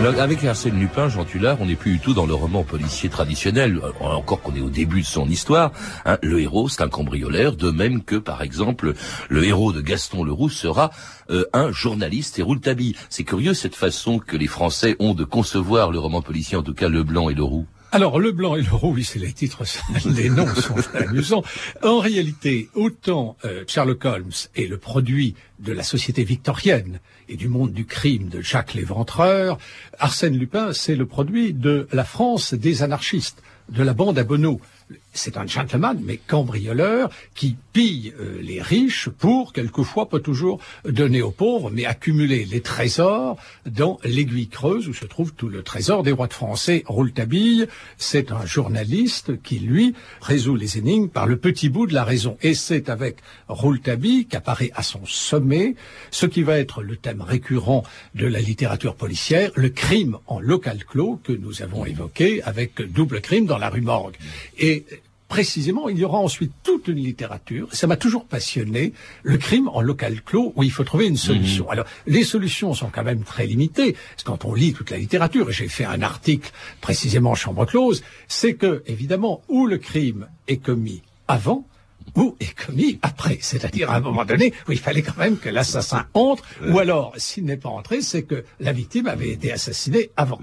Avec 0.05 0.45
Arsène 0.45 0.79
Lupin, 0.79 1.09
Jean 1.09 1.25
Tullard, 1.25 1.61
on 1.61 1.67
n'est 1.67 1.75
plus 1.75 1.93
du 1.93 1.99
tout 1.99 2.15
dans 2.15 2.27
le 2.27 2.35
roman 2.35 2.63
policier 2.63 3.09
traditionnel, 3.09 3.81
encore 4.01 4.41
qu'on 4.41 4.55
est 4.55 4.61
au 4.61 4.71
début 4.71 5.01
de 5.01 5.07
son 5.07 5.29
histoire. 5.29 5.73
Hein. 6.05 6.19
Le 6.23 6.41
héros, 6.41 6.69
c'est 6.69 6.83
un 6.83 6.89
cambrioleur, 6.89 7.57
de 7.57 7.71
même 7.71 8.03
que, 8.03 8.17
par 8.17 8.43
exemple, 8.43 8.95
le 9.29 9.45
héros 9.45 9.73
de 9.73 9.81
Gaston 9.81 10.23
Leroux 10.23 10.49
sera 10.49 10.91
euh, 11.31 11.45
un 11.53 11.73
journaliste 11.73 12.39
et 12.39 12.43
Rouletabille. 12.43 12.95
C'est 13.11 13.25
curieux 13.25 13.53
cette 13.53 13.75
façon 13.75 14.19
que 14.19 14.37
les 14.37 14.47
Français 14.47 14.97
ont 15.01 15.15
de 15.15 15.25
concevoir 15.25 15.91
le 15.91 15.99
roman 15.99 16.23
policier, 16.23 16.57
en 16.57 16.63
tout 16.63 16.75
cas 16.75 16.89
le 16.89 17.03
blanc 17.03 17.29
et 17.29 17.35
le 17.35 17.43
roux. 17.43 17.67
Alors, 17.93 18.19
le 18.19 18.33
blanc 18.33 18.57
et 18.57 18.63
le 18.63 18.69
oui, 18.83 19.05
c'est 19.05 19.19
les 19.19 19.33
titres, 19.33 19.63
les 20.07 20.29
noms 20.29 20.53
sont 20.55 20.77
amusants. 20.95 21.43
En 21.83 21.99
réalité, 21.99 22.69
autant 22.75 23.37
euh, 23.45 23.65
Sherlock 23.67 24.05
Holmes 24.05 24.33
est 24.55 24.67
le 24.67 24.77
produit 24.77 25.35
de 25.61 25.73
la 25.73 25.83
société 25.83 26.25
victorienne 26.25 27.01
et 27.29 27.37
du 27.37 27.49
monde 27.49 27.73
du 27.73 27.87
crime 27.87 28.29
de 28.29 28.41
Jacques 28.41 28.75
Léventreur, 28.75 29.59
Arsène 29.99 30.37
Lupin, 30.37 30.73
c'est 30.73 30.97
le 30.97 31.07
produit 31.07 31.53
de 31.53 31.89
la 31.93 32.05
France 32.05 32.55
des 32.55 32.83
anarchistes, 32.83 33.43
de 33.69 33.83
la 33.83 33.95
bande 33.95 34.19
à 34.19 34.25
Bonneau, 34.25 34.61
c'est 35.17 35.37
un 35.37 35.47
gentleman, 35.47 36.01
mais 36.03 36.17
cambrioleur, 36.17 37.11
qui 37.35 37.57
pille 37.73 38.13
euh, 38.21 38.41
les 38.41 38.63
riches 38.63 39.09
pour, 39.09 39.53
quelquefois, 39.53 40.09
pas 40.09 40.21
toujours 40.21 40.61
donner 40.85 41.23
aux 41.23 41.31
pauvres, 41.31 41.71
mais 41.71 41.85
accumuler 41.85 42.45
les 42.45 42.61
trésors 42.61 43.37
dans 43.67 43.99
l'aiguille 44.05 44.49
creuse 44.49 44.89
où 44.89 44.95
se 44.95 45.05
trouve 45.05 45.33
tout 45.35 45.49
le 45.49 45.63
trésor 45.63 46.03
des 46.03 46.13
rois 46.13 46.27
de 46.27 46.33
français. 46.33 46.83
Rouletabille, 46.87 47.67
c'est 47.99 48.33
un 48.33 48.47
journaliste 48.47 49.43
qui, 49.43 49.59
lui, 49.59 49.95
résout 50.21 50.57
les 50.57 50.79
énigmes 50.79 51.09
par 51.09 51.27
le 51.27 51.37
petit 51.37 51.69
bout 51.69 51.87
de 51.87 51.95
la 51.95 52.05
raison. 52.05 52.37
Et 52.43 52.55
c'est 52.55 52.89
avec 52.89 53.17
Rouletabille 53.49 54.27
qu'apparaît 54.27 54.71
à 54.75 54.83
son 54.83 55.05
sommet 55.07 55.75
ce 56.11 56.27
qui 56.27 56.43
va 56.43 56.59
être 56.59 56.83
le 56.83 56.97
thème 56.97 57.23
récurrent 57.23 57.83
de 58.15 58.27
la 58.27 58.41
littérature 58.41 58.95
policière, 58.95 59.51
le 59.55 59.69
crime 59.69 60.19
en 60.27 60.41
local 60.41 60.85
clos 60.85 61.21
que 61.23 61.33
nous 61.33 61.63
avons 61.63 61.85
évoqué 61.85 62.43
avec 62.43 62.81
double 62.81 63.21
crime 63.21 63.47
dans 63.47 63.59
la 63.59 63.71
rue 63.71 63.81
Morgue. 63.81 64.17
Et 64.59 64.85
précisément, 65.29 65.89
il 65.89 65.99
y 65.99 66.05
aura 66.05 66.19
ensuite 66.19 66.53
toute 66.63 66.89
une 66.89 66.99
littérature. 66.99 67.69
Ça 67.73 67.87
m'a 67.87 67.97
toujours 67.97 68.25
passionné, 68.25 68.93
le 69.23 69.37
crime 69.39 69.69
en 69.69 69.81
local 69.81 70.23
clos, 70.23 70.53
où 70.57 70.63
il 70.63 70.71
faut 70.71 70.85
trouver 70.85 71.07
une 71.07 71.17
solution. 71.17 71.65
Mhm. 71.65 71.71
Alors, 71.71 71.87
les 72.07 72.25
solutions 72.25 72.75
sont 72.75 72.91
quand 72.91 73.05
même 73.05 73.23
très 73.23 73.47
limitées. 73.47 73.93
Parce 73.93 74.23
que 74.23 74.31
quand 74.31 74.45
on 74.45 74.55
lit 74.55 74.73
toute 74.73 74.91
la 74.91 74.99
littérature, 74.99 75.51
et 75.51 75.53
j'ai 75.53 75.69
fait 75.69 75.85
un 75.85 76.03
article 76.03 76.53
précisément 76.81 77.31
en 77.31 77.35
chambre 77.35 77.67
close, 77.67 78.03
c'est 78.29 78.55
que, 78.55 78.83
évidemment, 78.87 79.43
où 79.49 79.67
le 79.67 79.79
crime 79.79 80.29
est 80.49 80.59
commis 80.59 81.03
avant, 81.29 81.67
ou 82.15 82.37
est 82.41 82.55
commis 82.55 82.99
après. 83.03 83.39
C'est-à-dire 83.41 83.91
à 83.91 83.97
un 83.97 84.01
moment 84.01 84.25
donné 84.25 84.53
où 84.69 84.73
il 84.73 84.79
fallait 84.79 85.03
quand 85.03 85.17
même 85.17 85.37
que 85.39 85.49
l'assassin 85.49 86.07
entre, 86.15 86.45
ou 86.69 86.79
alors, 86.79 87.13
s'il 87.17 87.45
n'est 87.45 87.57
pas 87.57 87.69
entré, 87.69 88.01
c'est 88.01 88.23
que 88.23 88.45
la 88.61 88.73
victime 88.73 89.07
avait 89.07 89.31
été 89.31 89.53
assassinée 89.53 90.11
avant. 90.17 90.39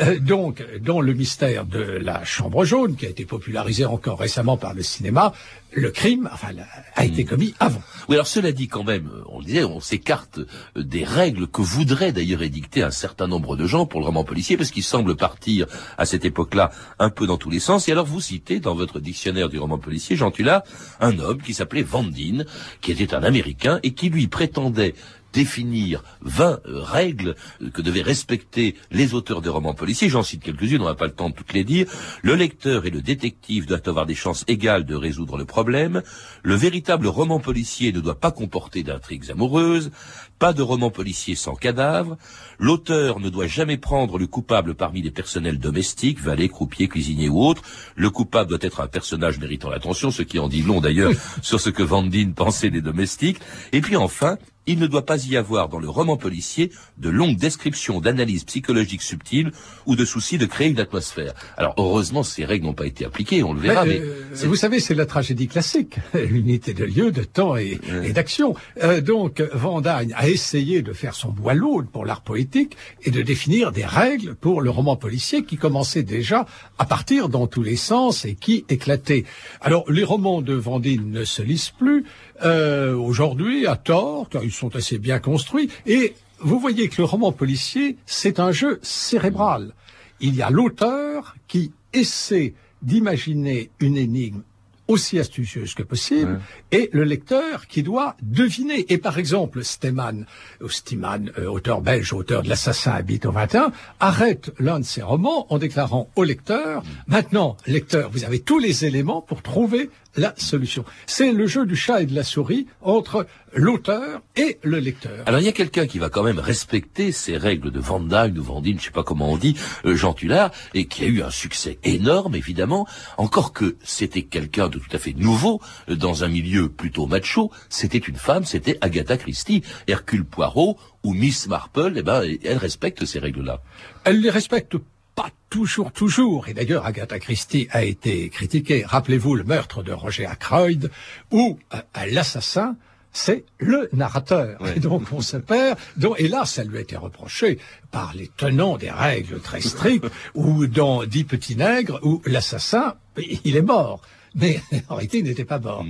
Euh, 0.00 0.18
donc, 0.18 0.64
dans 0.80 1.00
le 1.00 1.12
mystère 1.12 1.64
de 1.64 1.80
la 1.80 2.24
chambre 2.24 2.64
jaune, 2.64 2.96
qui 2.96 3.06
a 3.06 3.08
été 3.08 3.24
popularisé 3.24 3.84
encore 3.84 4.18
récemment 4.18 4.56
par 4.56 4.74
le 4.74 4.82
cinéma, 4.82 5.32
le 5.72 5.90
crime 5.90 6.28
enfin, 6.32 6.48
a 6.94 7.04
été 7.04 7.24
commis 7.24 7.54
avant. 7.60 7.82
Oui, 8.08 8.16
alors 8.16 8.26
cela 8.26 8.52
dit 8.52 8.68
quand 8.68 8.84
même, 8.84 9.10
on 9.28 9.38
le 9.38 9.44
disait, 9.44 9.64
on 9.64 9.80
s'écarte 9.80 10.40
des 10.76 11.04
règles 11.04 11.46
que 11.46 11.62
voudraient 11.62 12.12
d'ailleurs 12.12 12.42
édicter 12.42 12.82
un 12.82 12.90
certain 12.90 13.26
nombre 13.26 13.56
de 13.56 13.66
gens 13.66 13.86
pour 13.86 14.00
le 14.00 14.06
roman 14.06 14.24
policier, 14.24 14.56
parce 14.56 14.70
qu'il 14.70 14.82
semble 14.82 15.16
partir 15.16 15.66
à 15.98 16.06
cette 16.06 16.24
époque-là 16.24 16.70
un 16.98 17.10
peu 17.10 17.26
dans 17.26 17.36
tous 17.36 17.50
les 17.50 17.60
sens. 17.60 17.88
Et 17.88 17.92
alors 17.92 18.06
vous 18.06 18.20
citez 18.20 18.60
dans 18.60 18.74
votre 18.74 19.00
dictionnaire 19.00 19.48
du 19.48 19.58
roman 19.58 19.78
policier, 19.78 20.16
Jean 20.16 20.30
Tullard, 20.30 20.62
un 21.00 21.18
homme 21.18 21.40
qui 21.42 21.54
s'appelait 21.54 21.82
Van 21.82 22.04
Dine, 22.04 22.46
qui 22.80 22.92
était 22.92 23.14
un 23.14 23.22
Américain 23.22 23.78
et 23.82 23.92
qui 23.92 24.08
lui 24.08 24.26
prétendait 24.26 24.94
définir 25.32 26.02
20 26.22 26.60
euh, 26.66 26.82
règles 26.82 27.34
euh, 27.62 27.70
que 27.70 27.82
devaient 27.82 28.02
respecter 28.02 28.74
les 28.90 29.14
auteurs 29.14 29.42
de 29.42 29.48
romans 29.48 29.74
policiers. 29.74 30.08
J'en 30.08 30.22
cite 30.22 30.42
quelques-unes, 30.42 30.82
on 30.82 30.86
n'a 30.86 30.94
pas 30.94 31.06
le 31.06 31.12
temps 31.12 31.30
de 31.30 31.34
toutes 31.34 31.52
les 31.52 31.64
dire. 31.64 31.86
Le 32.22 32.34
lecteur 32.34 32.86
et 32.86 32.90
le 32.90 33.02
détective 33.02 33.66
doivent 33.66 33.82
avoir 33.86 34.06
des 34.06 34.14
chances 34.14 34.44
égales 34.48 34.84
de 34.84 34.94
résoudre 34.94 35.36
le 35.36 35.44
problème. 35.44 36.02
Le 36.42 36.54
véritable 36.54 37.06
roman 37.06 37.40
policier 37.40 37.92
ne 37.92 38.00
doit 38.00 38.18
pas 38.18 38.30
comporter 38.30 38.82
d'intrigues 38.82 39.30
amoureuses. 39.30 39.90
Pas 40.38 40.52
de 40.52 40.62
roman 40.62 40.90
policier 40.90 41.34
sans 41.34 41.54
cadavre. 41.54 42.16
L'auteur 42.58 43.20
ne 43.20 43.28
doit 43.28 43.46
jamais 43.46 43.76
prendre 43.76 44.18
le 44.18 44.26
coupable 44.26 44.74
parmi 44.74 45.02
les 45.02 45.10
personnels 45.10 45.58
domestiques, 45.58 46.20
valets, 46.20 46.48
croupiers, 46.48 46.88
cuisiniers 46.88 47.28
ou 47.28 47.44
autres. 47.44 47.62
Le 47.96 48.10
coupable 48.10 48.50
doit 48.50 48.58
être 48.62 48.80
un 48.80 48.86
personnage 48.86 49.38
méritant 49.38 49.70
l'attention, 49.70 50.10
ce 50.10 50.22
qui 50.22 50.38
en 50.38 50.48
dit 50.48 50.62
long 50.62 50.80
d'ailleurs 50.80 51.12
sur 51.42 51.60
ce 51.60 51.70
que 51.70 51.82
Van 51.82 52.02
Dine 52.02 52.34
pensait 52.34 52.70
des 52.70 52.82
domestiques. 52.82 53.40
Et 53.72 53.80
puis 53.80 53.96
enfin, 53.96 54.38
il 54.68 54.78
ne 54.78 54.86
doit 54.86 55.06
pas 55.06 55.24
y 55.24 55.36
avoir 55.36 55.68
dans 55.68 55.78
le 55.78 55.88
roman 55.88 56.16
policier 56.16 56.70
de 56.98 57.08
longues 57.08 57.38
descriptions 57.38 58.00
d'analyses 58.00 58.44
psychologiques 58.44 59.02
subtiles 59.02 59.50
ou 59.86 59.96
de 59.96 60.04
soucis 60.04 60.36
de 60.36 60.44
créer 60.44 60.68
une 60.68 60.78
atmosphère. 60.78 61.32
Alors 61.56 61.74
heureusement, 61.78 62.22
ces 62.22 62.44
règles 62.44 62.66
n'ont 62.66 62.74
pas 62.74 62.86
été 62.86 63.06
appliquées, 63.06 63.42
on 63.42 63.54
le 63.54 63.60
verra, 63.60 63.86
mais, 63.86 63.98
euh, 63.98 64.26
vous 64.44 64.56
savez, 64.56 64.78
c'est 64.78 64.94
la 64.94 65.06
tragédie 65.06 65.48
classique, 65.48 65.96
l'unité 66.14 66.74
de 66.74 66.84
lieu, 66.84 67.10
de 67.10 67.24
temps 67.24 67.56
et, 67.56 67.80
et 68.04 68.12
d'action. 68.12 68.54
Euh, 68.82 69.00
donc, 69.00 69.42
Van 69.54 69.80
Dyne 69.80 70.14
a 70.28 70.30
essayé 70.30 70.82
de 70.82 70.92
faire 70.92 71.14
son 71.14 71.30
boileau 71.30 71.82
pour 71.82 72.04
l'art 72.04 72.20
poétique 72.20 72.76
et 73.02 73.10
de 73.10 73.22
définir 73.22 73.72
des 73.72 73.84
règles 73.84 74.34
pour 74.34 74.60
le 74.60 74.70
roman 74.70 74.96
policier 74.96 75.42
qui 75.44 75.56
commençait 75.56 76.02
déjà 76.02 76.46
à 76.78 76.84
partir 76.84 77.28
dans 77.28 77.46
tous 77.46 77.62
les 77.62 77.76
sens 77.76 78.24
et 78.24 78.34
qui 78.34 78.64
éclatait. 78.68 79.24
Alors, 79.60 79.90
les 79.90 80.04
romans 80.04 80.42
de 80.42 80.54
Van 80.54 80.80
Dyne 80.80 81.10
ne 81.10 81.24
se 81.24 81.42
lisent 81.42 81.70
plus 81.70 82.04
euh, 82.44 82.94
aujourd'hui 82.94 83.66
à 83.66 83.76
tort, 83.76 84.28
car 84.28 84.44
ils 84.44 84.52
sont 84.52 84.76
assez 84.76 84.98
bien 84.98 85.18
construits. 85.18 85.70
Et 85.86 86.14
vous 86.40 86.60
voyez 86.60 86.88
que 86.88 86.96
le 86.98 87.04
roman 87.04 87.32
policier, 87.32 87.96
c'est 88.06 88.38
un 88.38 88.52
jeu 88.52 88.78
cérébral. 88.82 89.72
Il 90.20 90.34
y 90.34 90.42
a 90.42 90.50
l'auteur 90.50 91.36
qui 91.46 91.72
essaie 91.92 92.54
d'imaginer 92.82 93.70
une 93.80 93.96
énigme 93.96 94.42
aussi 94.88 95.18
astucieuse 95.18 95.74
que 95.74 95.82
possible, 95.82 96.40
et 96.72 96.88
le 96.92 97.04
lecteur 97.04 97.66
qui 97.66 97.82
doit 97.82 98.16
deviner. 98.22 98.90
Et 98.92 98.98
par 98.98 99.18
exemple, 99.18 99.62
Stemann, 99.62 100.26
ou 100.62 100.68
Steeman, 100.68 101.30
euh, 101.38 101.46
auteur 101.46 101.82
belge, 101.82 102.12
auteur 102.12 102.42
de 102.42 102.48
L'Assassin 102.48 102.92
habite 102.92 103.26
au 103.26 103.30
21, 103.30 103.70
arrête 104.00 104.50
l'un 104.58 104.80
de 104.80 104.84
ses 104.84 105.02
romans 105.02 105.46
en 105.52 105.58
déclarant 105.58 106.08
au 106.16 106.24
lecteur, 106.24 106.82
maintenant, 107.06 107.56
lecteur, 107.66 108.10
vous 108.10 108.24
avez 108.24 108.40
tous 108.40 108.58
les 108.58 108.86
éléments 108.86 109.20
pour 109.20 109.42
trouver 109.42 109.90
la 110.16 110.34
solution. 110.36 110.84
C'est 111.06 111.32
le 111.32 111.46
jeu 111.46 111.66
du 111.66 111.76
chat 111.76 112.02
et 112.02 112.06
de 112.06 112.14
la 112.14 112.24
souris 112.24 112.66
entre 112.80 113.26
l'auteur 113.52 114.22
et 114.36 114.58
le 114.62 114.78
lecteur. 114.78 115.24
Alors 115.26 115.40
il 115.40 115.46
y 115.46 115.48
a 115.48 115.52
quelqu'un 115.52 115.86
qui 115.86 115.98
va 115.98 116.10
quand 116.10 116.22
même 116.22 116.38
respecter 116.38 117.12
ces 117.12 117.36
règles 117.36 117.70
de 117.70 117.80
Van 117.80 118.00
Dyne 118.00 118.38
ou 118.38 118.42
Van 118.42 118.60
Dine, 118.60 118.78
je 118.78 118.86
sais 118.86 118.90
pas 118.90 119.04
comment 119.04 119.30
on 119.30 119.36
dit, 119.36 119.56
euh, 119.84 119.94
Jean 119.94 120.12
Tullard, 120.12 120.50
et 120.74 120.86
qui 120.86 121.04
a 121.04 121.06
eu 121.06 121.22
un 121.22 121.30
succès 121.30 121.78
énorme 121.84 122.34
évidemment, 122.34 122.86
encore 123.16 123.52
que 123.52 123.76
c'était 123.82 124.22
quelqu'un 124.22 124.68
de 124.68 124.78
tout 124.78 124.94
à 124.94 124.98
fait 124.98 125.14
nouveau 125.14 125.60
euh, 125.88 125.96
dans 125.96 126.24
un 126.24 126.28
milieu 126.28 126.68
plutôt 126.68 127.06
macho, 127.06 127.50
c'était 127.68 127.98
une 127.98 128.16
femme, 128.16 128.44
c'était 128.44 128.78
Agatha 128.80 129.16
Christie, 129.16 129.62
Hercule 129.86 130.24
Poirot 130.24 130.78
ou 131.04 131.14
Miss 131.14 131.46
Marple, 131.46 131.94
eh 131.96 132.02
ben 132.02 132.22
elle 132.44 132.58
respecte 132.58 133.04
ces 133.04 133.18
règles-là. 133.18 133.62
Elle 134.04 134.20
les 134.20 134.30
respecte 134.30 134.76
pas 135.18 135.30
toujours, 135.50 135.90
toujours. 135.90 136.46
Et 136.46 136.54
d'ailleurs, 136.54 136.86
Agatha 136.86 137.18
Christie 137.18 137.66
a 137.72 137.82
été 137.82 138.28
critiquée. 138.28 138.84
Rappelez-vous 138.86 139.34
le 139.34 139.42
meurtre 139.42 139.82
de 139.82 139.90
Roger 139.90 140.26
Ackroyd, 140.26 140.92
où 141.32 141.58
euh, 141.74 141.78
l'assassin, 142.12 142.76
c'est 143.12 143.44
le 143.58 143.88
narrateur. 143.92 144.64
Et 144.76 144.78
donc 144.78 145.02
on 145.10 145.20
se 145.20 145.36
perd. 145.36 145.76
Donc, 145.96 146.20
et 146.20 146.28
là, 146.28 146.44
ça 146.44 146.62
lui 146.62 146.78
a 146.78 146.80
été 146.82 146.96
reproché 146.96 147.58
par 147.90 148.14
les 148.14 148.28
tenants 148.28 148.76
des 148.76 148.92
règles 148.92 149.40
très 149.40 149.60
strictes, 149.60 150.06
ou 150.36 150.68
dans 150.68 151.04
Dix 151.04 151.24
petits 151.24 151.56
nègres, 151.56 151.98
où 152.04 152.22
l'assassin, 152.24 152.94
il 153.42 153.56
est 153.56 153.62
mort. 153.62 154.02
Mais 154.40 154.60
en 154.88 154.94
réalité, 154.96 155.18
il 155.18 155.24
n'était 155.24 155.44
pas 155.44 155.58
mort. 155.58 155.84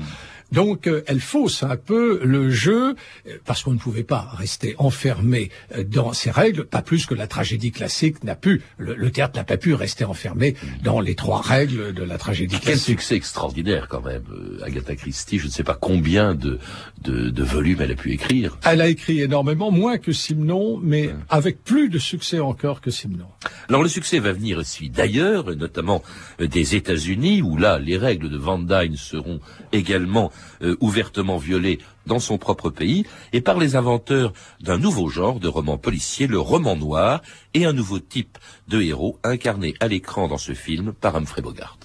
Donc, 0.51 0.87
euh, 0.87 1.05
elle 1.07 1.21
fausse 1.21 1.63
un 1.63 1.77
peu 1.77 2.21
le 2.25 2.49
jeu, 2.49 2.95
euh, 3.27 3.37
parce 3.45 3.63
qu'on 3.63 3.73
ne 3.73 3.79
pouvait 3.79 4.03
pas 4.03 4.31
rester 4.33 4.75
enfermé 4.79 5.51
euh, 5.77 5.85
dans 5.85 6.15
ces 6.15 6.31
règles, 6.31 6.65
pas 6.65 6.81
plus 6.81 7.05
que 7.05 7.15
la 7.15 7.27
tragédie 7.27 7.71
classique 7.71 8.25
n'a 8.25 8.35
pu, 8.35 8.63
le, 8.79 8.95
le 8.95 9.11
théâtre 9.11 9.37
n'a 9.37 9.45
pas 9.45 9.59
pu 9.59 9.75
rester 9.75 10.07
enfermé 10.07 10.55
dans 10.83 11.01
les 11.01 11.15
trois 11.15 11.43
règles 11.43 11.93
de 11.93 12.03
la 12.03 12.17
tragédie 12.17 12.55
Quel 12.61 12.73
classique. 12.73 12.87
succès 13.01 13.17
extraordinaire 13.17 13.89
quand 13.89 14.01
même, 14.01 14.23
euh, 14.33 14.65
Agatha 14.65 14.97
Christie, 14.97 15.39
je 15.39 15.45
ne 15.49 15.51
sais 15.51 15.65
pas 15.65 15.75
combien 15.75 16.35
de, 16.35 16.59
de, 17.03 17.29
de 17.29 17.43
volumes 17.43 17.83
elle 17.83 17.93
a 17.93 17.97
pu 17.97 18.13
écrire. 18.13 18.57
Elle 18.65 18.81
a 18.81 18.89
écrit 18.89 19.21
énormément, 19.21 19.71
moins 19.71 19.99
que 19.99 20.13
Simon, 20.13 20.81
mais 20.83 21.11
avec 21.29 21.63
plus 21.63 21.91
de 21.91 21.99
succès 21.99 22.41
encore 22.41 22.81
que 22.81 22.91
Simon. 22.91 23.27
Alors 23.69 23.83
le 23.83 23.89
succès 23.91 24.19
va 24.19 24.33
venir 24.33 24.57
aussi 24.57 24.89
d'ailleurs, 24.89 25.55
notamment 25.55 26.03
des 26.41 26.75
États-Unis, 26.75 27.43
où 27.43 27.59
là 27.59 27.79
les 27.79 27.99
règles 27.99 28.31
de 28.31 28.38
Van 28.39 28.59
Dyne 28.59 28.97
seront 28.97 29.41
également 29.73 30.31
euh, 30.63 30.77
ouvertement 30.81 31.39
violées 31.39 31.79
dans 32.07 32.19
son 32.19 32.39
propre 32.39 32.71
pays, 32.71 33.05
et 33.33 33.41
par 33.41 33.59
les 33.59 33.77
inventeurs 33.77 34.33
d'un 34.61 34.79
nouveau 34.79 35.09
genre 35.09 35.41
de 35.41 35.49
roman 35.49 35.77
policier, 35.77 36.27
le 36.27 36.41
roman 36.41 36.77
noir, 36.77 37.21
et 37.55 37.67
un 37.67 37.73
nouveau 37.73 37.99
type 37.99 38.39
de 38.69 38.81
héros 38.81 39.19
incarné 39.25 39.75
à 39.81 39.89
l'écran 39.89 40.27
dans 40.29 40.39
ce 40.39 40.55
film 40.55 40.93
par 40.93 41.17
Humphrey 41.17 41.43
Bogart. 41.43 41.79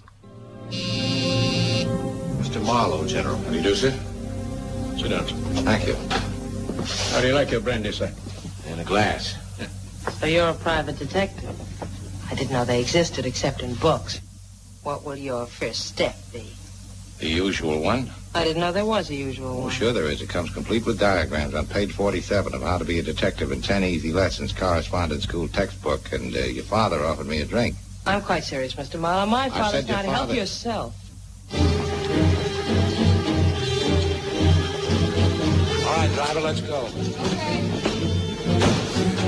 Mr. 2.40 2.60
Marlowe, 2.66 3.08
General. 3.08 3.36
How 3.36 3.52
do 3.52 3.58
you 3.58 3.64
do, 3.64 3.76
sir? 3.76 3.94
Sit 4.98 5.10
down. 5.10 5.26
Thank 5.66 5.88
you. 5.88 5.96
How 7.14 7.22
do 7.22 7.28
you 7.28 7.34
like 7.34 7.52
your 7.52 7.62
brandy, 7.62 7.92
sir? 7.92 8.12
In 8.72 8.80
a 8.80 8.84
glass. 8.84 9.36
So 10.20 10.26
you're 10.26 10.50
a 10.50 10.54
private 10.54 10.98
detective? 10.98 11.50
I 12.30 12.36
didn't 12.36 12.52
know 12.52 12.66
they 12.66 12.82
existed 12.82 13.26
except 13.26 13.62
in 13.62 13.74
books. 13.76 14.20
What 14.84 15.06
will 15.06 15.16
your 15.16 15.46
first 15.46 15.86
step 15.86 16.16
be? 16.34 16.46
The 17.20 17.28
usual 17.30 17.80
one? 17.82 18.10
I 18.36 18.44
didn't 18.44 18.60
know 18.60 18.72
there 18.74 18.86
was 18.86 19.10
a 19.10 19.16
usual 19.16 19.48
Oh, 19.58 19.60
one. 19.62 19.72
sure 19.72 19.94
there 19.94 20.08
is. 20.08 20.22
It 20.22 20.28
comes 20.30 20.50
complete 20.50 20.86
with 20.86 21.00
diagrams 21.00 21.54
on 21.54 21.68
page 21.68 21.94
47 21.94 22.54
of 22.54 22.62
How 22.62 22.78
to 22.80 22.84
Be 22.86 23.00
a 23.00 23.04
Detective 23.04 23.52
in 23.54 23.62
10 23.62 23.84
Easy 23.86 24.12
Lessons, 24.12 24.52
correspondence 24.52 25.24
school 25.24 25.48
textbook, 25.48 26.12
and 26.12 26.36
uh, 26.36 26.40
your 26.40 26.66
father 26.66 27.06
offered 27.06 27.28
me 27.28 27.40
a 27.42 27.46
drink. 27.46 27.75
I'm 28.06 28.22
quite 28.22 28.44
serious, 28.44 28.74
Mr. 28.75 29.00
Marlowe. 29.00 29.25
My 29.25 29.48
father's 29.50 29.86
said 29.86 29.88
your 29.88 30.12
not 30.12 30.28
help 30.28 30.34
yourself. 30.34 30.94
All 35.86 35.98
right, 35.98 36.12
driver, 36.13 36.42
let's 36.42 36.60
go. 36.62 37.93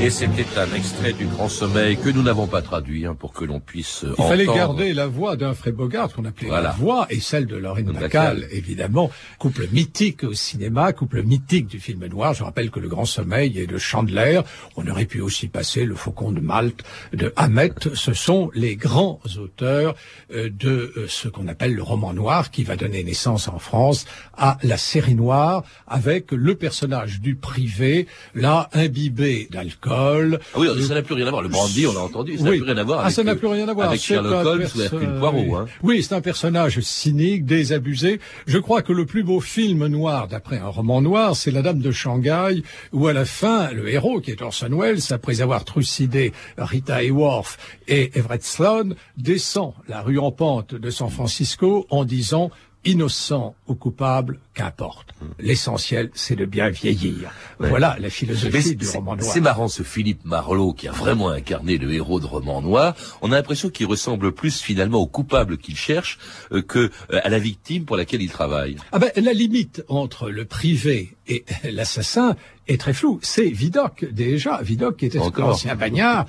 Et 0.01 0.09
c'était 0.11 0.45
un 0.57 0.71
extrait 0.75 1.13
du 1.13 1.25
Grand 1.25 1.47
Sommeil 1.49 1.97
que 1.97 2.09
nous 2.09 2.21
n'avons 2.21 2.45
pas 2.47 2.61
traduit 2.61 3.05
hein, 3.07 3.15
pour 3.17 3.31
que 3.33 3.43
l'on 3.45 3.59
puisse 3.59 4.01
Il 4.03 4.11
entendre. 4.11 4.29
fallait 4.29 4.45
garder 4.45 4.93
la 4.93 5.07
voix 5.07 5.35
d'Humphrey 5.35 5.71
Bogart, 5.71 6.11
qu'on 6.13 6.25
appelait 6.25 6.47
Voilà. 6.49 6.63
la 6.69 6.71
voix, 6.73 7.07
et 7.09 7.19
celle 7.21 7.47
de 7.47 7.55
Lorraine 7.55 7.91
Bacall. 7.91 8.45
Évidemment. 8.51 9.09
Couple 9.39 9.67
mythique 9.71 10.23
au 10.23 10.33
cinéma, 10.33 10.91
couple 10.93 11.23
mythique 11.23 11.67
du 11.67 11.79
film 11.79 12.05
noir. 12.05 12.33
Je 12.35 12.43
rappelle 12.43 12.69
que 12.71 12.79
Le 12.79 12.89
Grand 12.89 13.05
Sommeil 13.05 13.57
est 13.57 13.65
de 13.67 13.77
Chandler. 13.77 14.41
On 14.75 14.85
aurait 14.87 15.05
pu 15.05 15.21
aussi 15.21 15.47
passer 15.47 15.85
Le 15.85 15.95
Faucon 15.95 16.31
de 16.31 16.41
Malte 16.41 16.83
de 17.13 17.33
Hamet. 17.35 17.71
Ce 17.95 18.13
sont 18.13 18.51
les 18.53 18.75
grands 18.75 19.21
auteurs 19.39 19.95
euh, 20.33 20.49
de 20.51 20.93
euh, 20.97 21.05
ce 21.07 21.29
qu'on 21.29 21.47
appelle 21.47 21.73
le 21.73 21.83
roman 21.83 22.13
noir, 22.13 22.51
qui 22.51 22.63
va 22.63 22.75
donner 22.75 23.03
naissance 23.03 23.47
en 23.47 23.59
France 23.59 24.05
à 24.37 24.57
la 24.61 24.77
série 24.77 25.15
noire, 25.15 25.63
avec 25.87 26.31
le 26.31 26.53
personnage 26.55 27.21
du 27.21 27.35
privé, 27.35 28.07
là, 28.35 28.69
imbibé 28.73 29.47
d'alcool. 29.49 29.84
Ah 29.89 30.59
oui, 30.59 30.67
ça 30.87 30.93
n'a 30.95 31.01
plus 31.01 31.15
rien 31.15 31.27
à 31.27 31.31
voir. 31.31 31.41
Le 31.41 31.49
brandy, 31.49 31.85
on 31.87 31.95
a 31.95 31.99
entendu, 31.99 32.37
ça 32.37 32.43
n'a 32.43 32.49
Oui. 32.51 32.57
plus 32.59 32.65
rien 32.71 32.77
à 32.77 32.83
voir 32.83 32.99
Ah, 32.99 33.03
avec, 33.03 33.15
ça 33.15 33.23
n'a 33.23 33.35
plus 33.35 33.47
rien 33.47 33.67
à 33.67 33.73
voir. 33.73 33.87
avec 33.89 33.99
C'est 33.99 34.07
Sherlock 34.07 34.45
Holmes 34.45 34.59
perso- 34.59 34.77
ou 34.77 34.81
Hercule 34.81 35.19
Poirot. 35.19 35.55
Hein. 35.55 35.65
Oui, 35.83 36.03
c'est 36.03 36.15
un 36.15 36.21
personnage 36.21 36.79
cynique, 36.81 37.45
désabusé. 37.45 38.19
Je 38.47 38.57
crois 38.57 38.81
que 38.81 38.93
le 38.93 39.05
plus 39.05 39.23
beau 39.23 39.39
film 39.39 39.85
noir, 39.87 40.27
d'après 40.27 40.57
un 40.59 40.67
roman 40.67 41.01
noir, 41.01 41.35
c'est 41.35 41.51
La 41.51 41.61
Dame 41.61 41.79
de 41.79 41.91
Shanghai, 41.91 42.63
où 42.93 43.07
à 43.07 43.13
la 43.13 43.25
fin, 43.25 43.71
le 43.71 43.89
héros, 43.89 44.19
qui 44.21 44.31
est 44.31 44.41
Orson 44.41 44.69
Welles, 44.71 44.99
après 45.11 45.41
avoir 45.41 45.65
trucidé 45.65 46.33
Rita 46.57 47.01
Hayworth 47.03 47.57
et 47.87 48.11
Everett 48.17 48.43
Sloan, 48.43 48.95
descend 49.17 49.73
la 49.87 50.01
rue 50.01 50.19
en 50.19 50.31
pente 50.31 50.75
de 50.75 50.89
San 50.89 51.09
Francisco 51.09 51.85
en 51.89 52.05
disant 52.05 52.51
innocent 52.85 53.55
ou 53.67 53.75
coupable, 53.75 54.39
qu'importe. 54.53 55.09
L'essentiel, 55.39 56.11
c'est 56.13 56.35
de 56.35 56.45
bien 56.45 56.69
vieillir. 56.69 57.31
Ouais. 57.59 57.69
Voilà 57.69 57.97
la 57.99 58.09
philosophie 58.09 58.75
du 58.75 58.87
roman 58.87 59.15
noir. 59.15 59.33
C'est 59.33 59.41
marrant 59.41 59.67
ce 59.67 59.83
Philippe 59.83 60.23
Marlowe 60.23 60.73
qui 60.73 60.87
a 60.87 60.91
vraiment 60.91 61.29
incarné 61.29 61.77
le 61.77 61.91
héros 61.93 62.19
de 62.19 62.25
roman 62.25 62.61
noir. 62.61 62.95
On 63.21 63.31
a 63.31 63.35
l'impression 63.35 63.69
qu'il 63.69 63.87
ressemble 63.87 64.31
plus 64.31 64.61
finalement 64.61 64.99
au 64.99 65.07
coupable 65.07 65.57
qu'il 65.57 65.75
cherche 65.75 66.19
euh, 66.51 66.61
que 66.61 66.91
euh, 67.11 67.19
à 67.23 67.29
la 67.29 67.39
victime 67.39 67.85
pour 67.85 67.97
laquelle 67.97 68.21
il 68.21 68.31
travaille. 68.31 68.77
Ah 68.91 68.99
ben, 68.99 69.11
la 69.15 69.33
limite 69.33 69.83
entre 69.87 70.29
le 70.29 70.45
privé 70.45 71.14
et 71.27 71.43
l'assassin 71.63 72.35
est 72.67 72.79
très 72.81 72.93
floue. 72.93 73.19
C'est 73.21 73.45
Vidocq, 73.49 74.05
déjà. 74.11 74.59
Vidocq 74.63 74.97
qui 74.97 75.05
était 75.05 75.19
Encore. 75.19 75.49
un 75.49 75.51
ancien 75.51 75.75
bagnard, 75.75 76.25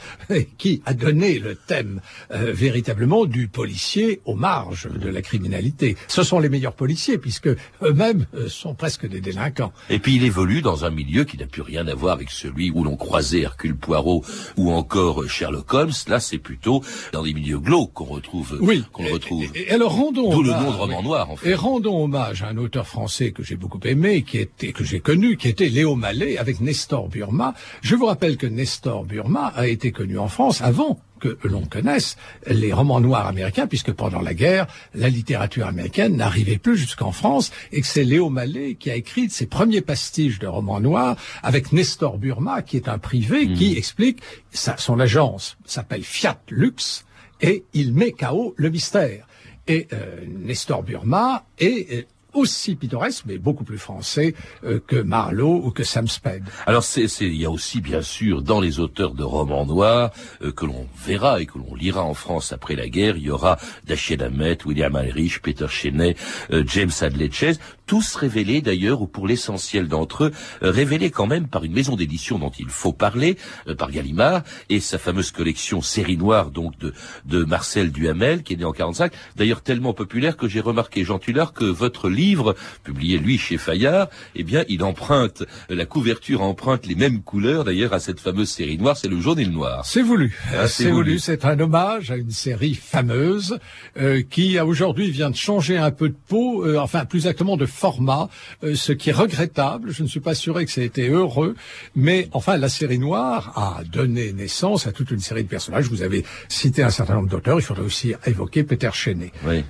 qui 0.59 0.83
a 0.85 0.93
donné 0.93 1.39
le 1.39 1.55
thème 1.55 2.03
euh, 2.31 2.53
véritablement 2.53 3.25
du 3.25 3.49
policier 3.49 4.21
aux 4.27 4.35
marges 4.35 4.87
de 4.91 5.09
la 5.09 5.23
criminalité. 5.23 5.97
Ce 6.09 6.23
sont 6.23 6.39
les 6.39 6.51
meilleurs 6.51 6.75
policiers, 6.75 7.17
puisque 7.17 7.49
eux-mêmes 7.83 8.27
euh, 8.35 8.49
sont 8.51 8.75
presque 8.75 9.09
des 9.09 9.23
délinquants. 9.23 9.73
Et 9.89 9.99
puis 9.99 10.17
il 10.17 10.25
évolue 10.25 10.61
dans 10.61 10.85
un 10.85 10.91
milieu 10.91 11.25
qui 11.25 11.39
n'a 11.39 11.47
plus 11.47 11.63
rien 11.63 11.87
à 11.87 11.95
voir 11.95 12.13
avec 12.13 12.31
celui 12.31 12.71
où 12.71 12.85
l'on 12.85 12.97
croisait 12.97 13.41
Hercule 13.41 13.75
Poirot 13.77 14.23
ou 14.59 14.71
encore 14.73 15.23
euh, 15.23 15.29
Sherlock 15.29 15.73
Holmes. 15.73 15.93
Là, 16.09 16.21
c'est 16.21 16.39
plutôt 16.39 16.83
dans 17.13 17.23
des 17.23 17.33
milieux 17.33 17.59
glauques 17.61 17.95
qu'on 17.95 18.05
retrouve. 18.05 18.59
Oui. 18.61 18.85
Qu'on 18.93 19.05
le 19.05 19.13
retrouve. 19.15 19.47
Et 19.55 19.71
alors 19.71 19.95
rendons 19.97 20.31
D'où 20.33 20.43
le 20.43 20.51
hommage- 20.51 20.65
nom 20.65 20.71
de 20.73 20.77
roman 20.77 21.03
noir, 21.03 21.31
en 21.31 21.37
fait. 21.37 21.49
Et 21.49 21.55
rendons 21.55 22.05
hommage 22.05 22.43
à 22.43 22.49
un 22.49 22.59
auteur 22.59 22.87
français 22.87 23.31
que 23.33 23.43
j'ai 23.43 23.57
beaucoup 23.57 23.81
aimé, 23.85 24.23
qui 24.23 24.37
était 24.37 24.73
que 24.73 24.85
j'ai 24.87 25.01
connu, 25.01 25.37
qui 25.37 25.49
était 25.49 25.69
Léo 25.69 25.97
Mallet 25.97 26.39
avec 26.39 26.61
Nestor 26.61 27.09
Burma. 27.09 27.55
Je 27.83 27.97
vous 27.97 28.07
rappelle 28.07 28.37
que 28.37 28.47
Nestor 28.47 29.05
Burma 29.05 29.53
a 29.57 29.67
été 29.67 29.91
connu 29.93 30.19
en 30.19 30.29
France 30.29 30.63
avant 30.63 31.01
que 31.19 31.39
l'on 31.45 31.65
connaisse 31.65 32.17
les 32.47 32.73
romans 32.73 33.01
noirs 33.01 33.27
américains, 33.27 33.67
puisque 33.67 33.93
pendant 33.93 34.21
la 34.21 34.35
guerre, 34.35 34.67
la 34.95 35.09
littérature 35.09 35.67
américaine 35.67 36.17
n'arrivait 36.17 36.59
plus 36.59 36.77
jusqu'en 36.77 37.11
France, 37.11 37.51
et 37.73 37.81
que 37.81 37.87
c'est 37.87 38.05
Léo 38.05 38.31
Mallet 38.31 38.75
qui 38.75 38.91
a 38.91 38.95
écrit 38.95 39.29
ses 39.29 39.47
premiers 39.47 39.81
pastiches 39.81 40.39
de 40.39 40.47
romans 40.47 40.81
noirs 40.81 41.17
avec 41.43 41.73
Nestor 41.73 42.19
Burma, 42.19 42.63
qui 42.63 42.77
est 42.77 42.89
un 42.89 42.99
privé, 42.99 43.53
qui 43.53 43.77
explique, 43.77 44.21
sa, 44.51 44.77
son 44.77 45.01
agence 45.01 45.57
s'appelle 45.65 46.05
Fiat 46.05 46.41
Lux, 46.51 47.05
et 47.41 47.65
il 47.75 47.93
met 47.93 48.13
KO 48.13 48.55
le 48.57 48.71
mystère. 48.71 49.27
Et 49.69 49.89
euh, 49.93 50.21
Nestor 50.29 50.83
Burma 50.85 51.45
est 51.59 51.93
euh, 51.93 52.03
aussi 52.37 52.77
pittoresque, 52.77 53.25
mais 53.27 53.39
beaucoup 53.39 53.65
plus 53.65 53.79
français 53.79 54.35
euh, 54.65 54.81
que 54.87 54.97
Marlowe 54.97 55.65
ou 55.65 55.71
que 55.71 55.85
Sam 55.85 56.07
Spade. 56.07 56.45
Alors 56.67 56.85
il 56.97 57.37
y 57.37 57.45
a 57.45 57.51
aussi 57.51 57.81
bien 57.81 58.03
sûr 58.03 58.43
dans 58.43 58.61
les 58.61 58.79
auteurs 58.79 59.15
de 59.15 59.25
romans 59.25 59.67
noirs 59.67 60.11
euh, 60.43 60.53
que 60.53 60.67
l'on 60.67 60.87
verra 61.05 61.41
et 61.41 61.47
que 61.47 61.59
l'on 61.59 61.75
lira 61.75 62.05
en 62.05 62.15
France 62.15 62.53
après 62.53 62.77
la 62.77 62.89
guerre, 62.89 63.17
il 63.17 63.25
y 63.25 63.31
aura 63.31 63.59
Dashiell 63.87 64.23
Hammett, 64.23 64.65
William 64.67 64.95
Heinrich, 64.95 65.41
Peter 65.43 65.67
Cheney, 65.69 66.15
euh, 66.53 66.63
James 66.67 66.91
Hadley 67.01 67.31
Chase, 67.31 67.59
tous 67.87 68.15
révélés 68.17 68.61
d'ailleurs 68.61 69.03
ou 69.03 69.07
pour 69.07 69.27
l'essentiel 69.27 69.89
d'entre 69.89 70.25
eux 70.25 70.33
euh, 70.63 70.71
révélés 70.71 71.11
quand 71.11 71.27
même 71.27 71.49
par 71.49 71.65
une 71.65 71.73
maison 71.73 71.97
d'édition 71.97 72.39
dont 72.39 72.53
il 72.59 72.69
faut 72.69 72.93
parler, 72.93 73.37
euh, 73.69 73.75
par 73.75 73.91
Gallimard 73.91 74.43
et 74.69 74.81
sa 74.81 74.99
fameuse 74.99 75.31
collection 75.31 75.81
série 75.81 76.17
noire 76.17 76.51
donc 76.51 76.79
de 76.79 76.93
de 77.25 77.45
Marcel 77.45 77.91
Duhamel 77.91 78.43
qui 78.43 78.55
est 78.55 78.57
né 78.57 78.65
en 78.65 78.73
45, 78.73 79.13
d'ailleurs 79.37 79.63
tellement 79.63 79.95
populaire 79.95 80.37
que 80.37 80.49
j'ai 80.49 80.61
remarqué 80.61 81.05
Jean 81.05 81.19
Tullard 81.19 81.53
que 81.53 81.65
votre 81.65 82.09
livre 82.09 82.55
publié 82.85 83.19
lui 83.19 83.39
chez 83.39 83.59
Fayard, 83.59 84.09
eh 84.35 84.43
bien 84.43 84.65
il 84.69 84.83
emprunte 84.83 85.45
la 85.69 85.87
couverture 85.87 86.43
emprunte 86.43 86.87
les 86.87 86.95
mêmes 86.95 87.23
couleurs 87.23 87.65
d'ailleurs 87.65 87.93
à 87.93 88.01
cette 88.01 88.21
fameuse 88.21 88.51
série 88.51 88.79
noire, 88.79 88.97
c'est 88.97 89.09
le 89.09 89.21
jaune 89.21 89.39
et 89.39 89.45
le 89.45 89.53
noir. 89.53 89.85
C'est 89.85 90.03
voulu. 90.03 90.37
Ah, 90.53 90.69
c'est 90.69 90.85
voulu. 90.85 90.95
voulu. 90.95 91.19
C'est 91.19 91.45
un 91.45 91.59
hommage 91.61 92.11
à 92.11 92.17
une 92.17 92.31
série 92.31 92.75
fameuse 92.75 93.59
euh, 93.99 94.23
qui 94.29 94.59
aujourd'hui 94.59 95.11
vient 95.11 95.31
de 95.31 95.37
changer 95.37 95.77
un 95.77 95.91
peu 95.91 96.09
de 96.09 96.17
peau, 96.29 96.65
euh, 96.65 96.79
enfin 96.79 97.05
plus 97.05 97.19
exactement 97.19 97.57
de 97.57 97.67
format, 97.77 98.29
euh, 98.65 98.75
ce 98.75 98.93
qui 98.93 99.11
est 99.11 99.13
regrettable. 99.13 99.93
Je 99.93 100.03
ne 100.03 100.09
suis 100.09 100.21
pas 100.21 100.35
sûr 100.35 100.55
que 100.55 100.71
ça 100.71 100.81
a 100.81 100.85
été 100.85 101.09
heureux, 101.09 101.55
mais 101.95 102.29
enfin 102.33 102.57
la 102.57 102.69
série 102.69 102.99
noire 102.99 103.53
a 103.57 103.85
donné 103.85 104.33
naissance 104.33 104.87
à 104.87 104.93
toute 104.93 105.11
une 105.11 105.21
série 105.21 105.45
de 105.45 105.49
personnages. 105.49 105.89
Vous 105.89 106.03
avez 106.03 106.25
cité 106.49 106.83
un 106.83 106.91
certain 106.91 107.15
nombre 107.15 107.29
d'auteurs. 107.29 107.59
Il 107.59 107.63
faudrait 107.63 107.85
aussi 107.85 108.15
évoquer 108.27 108.65
Peter 108.65 108.91
Cheney. 108.93 109.33
Oui. 109.47 109.65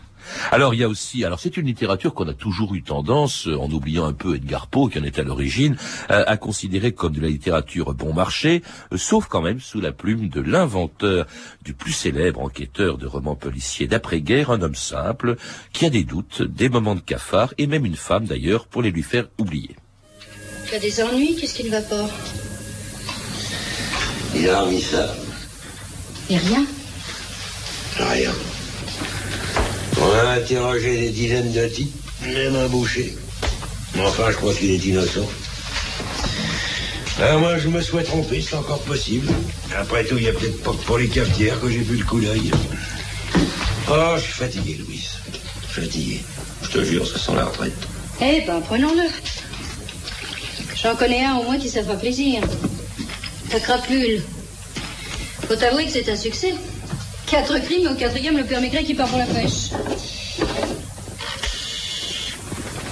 Alors 0.50 0.74
il 0.74 0.80
y 0.80 0.84
a 0.84 0.88
aussi, 0.88 1.24
alors 1.24 1.40
c'est 1.40 1.56
une 1.56 1.66
littérature 1.66 2.14
qu'on 2.14 2.28
a 2.28 2.34
toujours 2.34 2.74
eu 2.74 2.82
tendance, 2.82 3.46
euh, 3.48 3.58
en 3.58 3.70
oubliant 3.70 4.06
un 4.06 4.12
peu 4.12 4.36
Edgar 4.36 4.66
Poe 4.66 4.88
qui 4.88 4.98
en 4.98 5.04
est 5.04 5.18
à 5.18 5.22
l'origine, 5.22 5.76
à, 6.08 6.18
à 6.18 6.36
considérer 6.36 6.92
comme 6.92 7.14
de 7.14 7.20
la 7.20 7.28
littérature 7.28 7.94
bon 7.94 8.12
marché, 8.12 8.62
euh, 8.92 8.96
sauf 8.96 9.26
quand 9.26 9.42
même 9.42 9.60
sous 9.60 9.80
la 9.80 9.92
plume 9.92 10.28
de 10.28 10.40
l'inventeur 10.40 11.26
du 11.62 11.74
plus 11.74 11.92
célèbre 11.92 12.40
enquêteur 12.42 12.98
de 12.98 13.06
romans 13.06 13.36
policiers 13.36 13.86
d'après-guerre, 13.86 14.50
un 14.50 14.62
homme 14.62 14.74
simple 14.74 15.36
qui 15.72 15.86
a 15.86 15.90
des 15.90 16.04
doutes, 16.04 16.42
des 16.42 16.68
moments 16.68 16.94
de 16.94 17.00
cafard 17.00 17.54
et 17.58 17.66
même 17.66 17.84
une 17.84 17.96
femme 17.96 18.24
d'ailleurs 18.24 18.66
pour 18.66 18.82
les 18.82 18.90
lui 18.90 19.02
faire 19.02 19.28
oublier. 19.38 19.76
Tu 20.66 20.74
as 20.74 20.80
des 20.80 21.00
ennuis? 21.00 21.36
Qu'est-ce 21.36 21.54
qui 21.54 21.64
ne 21.64 21.70
va 21.70 21.80
pas? 21.82 22.08
Il 24.34 24.48
a 24.50 24.62
remis 24.62 24.82
ça. 24.82 25.14
Et 26.28 26.36
rien? 26.36 26.66
Rien. 27.98 28.32
On 29.98 30.12
a 30.12 30.32
interrogé 30.32 30.96
des 30.98 31.10
dizaines 31.10 31.52
de 31.52 31.66
types, 31.68 31.94
même 32.22 32.54
un 32.56 32.66
boucher. 32.68 33.14
Enfin, 33.98 34.30
je 34.30 34.36
crois 34.36 34.52
qu'il 34.54 34.70
est 34.70 34.84
innocent. 34.84 35.26
Ah, 37.20 37.38
moi, 37.38 37.58
je 37.58 37.68
me 37.68 37.80
souhaite 37.80 38.06
trompé, 38.06 38.42
c'est 38.42 38.56
encore 38.56 38.80
possible. 38.80 39.32
Après 39.74 40.04
tout, 40.04 40.18
il 40.18 40.24
n'y 40.24 40.28
a 40.28 40.32
peut-être 40.32 40.62
pas 40.62 40.72
pour 40.84 40.98
les 40.98 41.08
cafetières 41.08 41.58
que 41.60 41.70
j'ai 41.70 41.78
vu 41.78 41.96
le 41.96 42.04
coup 42.04 42.20
d'œil. 42.20 42.50
Oh, 43.88 44.14
je 44.16 44.22
suis 44.22 44.32
fatigué, 44.32 44.78
Louise. 44.86 45.12
Fatigué. 45.68 46.20
Je 46.62 46.68
te 46.68 46.84
jure, 46.84 47.06
ça 47.06 47.18
sent 47.18 47.32
la 47.34 47.46
retraite. 47.46 47.72
Eh 48.20 48.42
ben, 48.46 48.60
prenons-le. 48.60 49.08
J'en 50.82 50.94
connais 50.94 51.24
un 51.24 51.36
au 51.36 51.44
moins 51.44 51.58
qui 51.58 51.70
ça 51.70 51.82
fera 51.82 51.96
plaisir. 51.96 52.42
Ta 53.48 53.60
crapule. 53.60 54.22
Faut 55.48 55.64
avouer 55.64 55.86
que 55.86 55.92
c'est 55.92 56.08
un 56.10 56.16
succès. 56.16 56.52
Quatre 57.26 57.58
crimes 57.58 57.82
et 57.82 57.88
au 57.88 57.94
quatrième, 57.94 58.36
le 58.36 58.44
père 58.44 58.60
Maigret 58.60 58.84
qui 58.84 58.94
part 58.94 59.08
pour 59.08 59.18
la 59.18 59.26
pêche. 59.26 59.70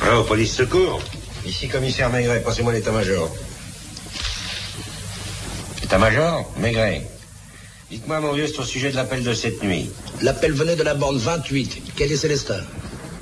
Alors, 0.03 0.27
police 0.27 0.55
secours. 0.55 1.01
Ici, 1.47 1.69
commissaire 1.69 2.11
Maigret, 2.11 2.41
passez-moi 2.41 2.73
l'état-major. 2.73 3.31
État-major 5.85 6.53
Maigret. 6.59 7.07
Dites-moi, 7.91 8.19
mon 8.21 8.33
vieux, 8.33 8.49
c'est 8.49 8.59
au 8.59 8.65
sujet 8.65 8.91
de 8.91 8.97
l'appel 8.97 9.23
de 9.23 9.35
cette 9.35 9.63
nuit. 9.63 9.91
L'appel 10.21 10.53
venait 10.53 10.77
de 10.77 10.83
la 10.83 10.95
borne 10.95 11.19
28, 11.19 11.95
quel 11.95 12.11
est 12.11 12.17
Célestin. 12.17 12.61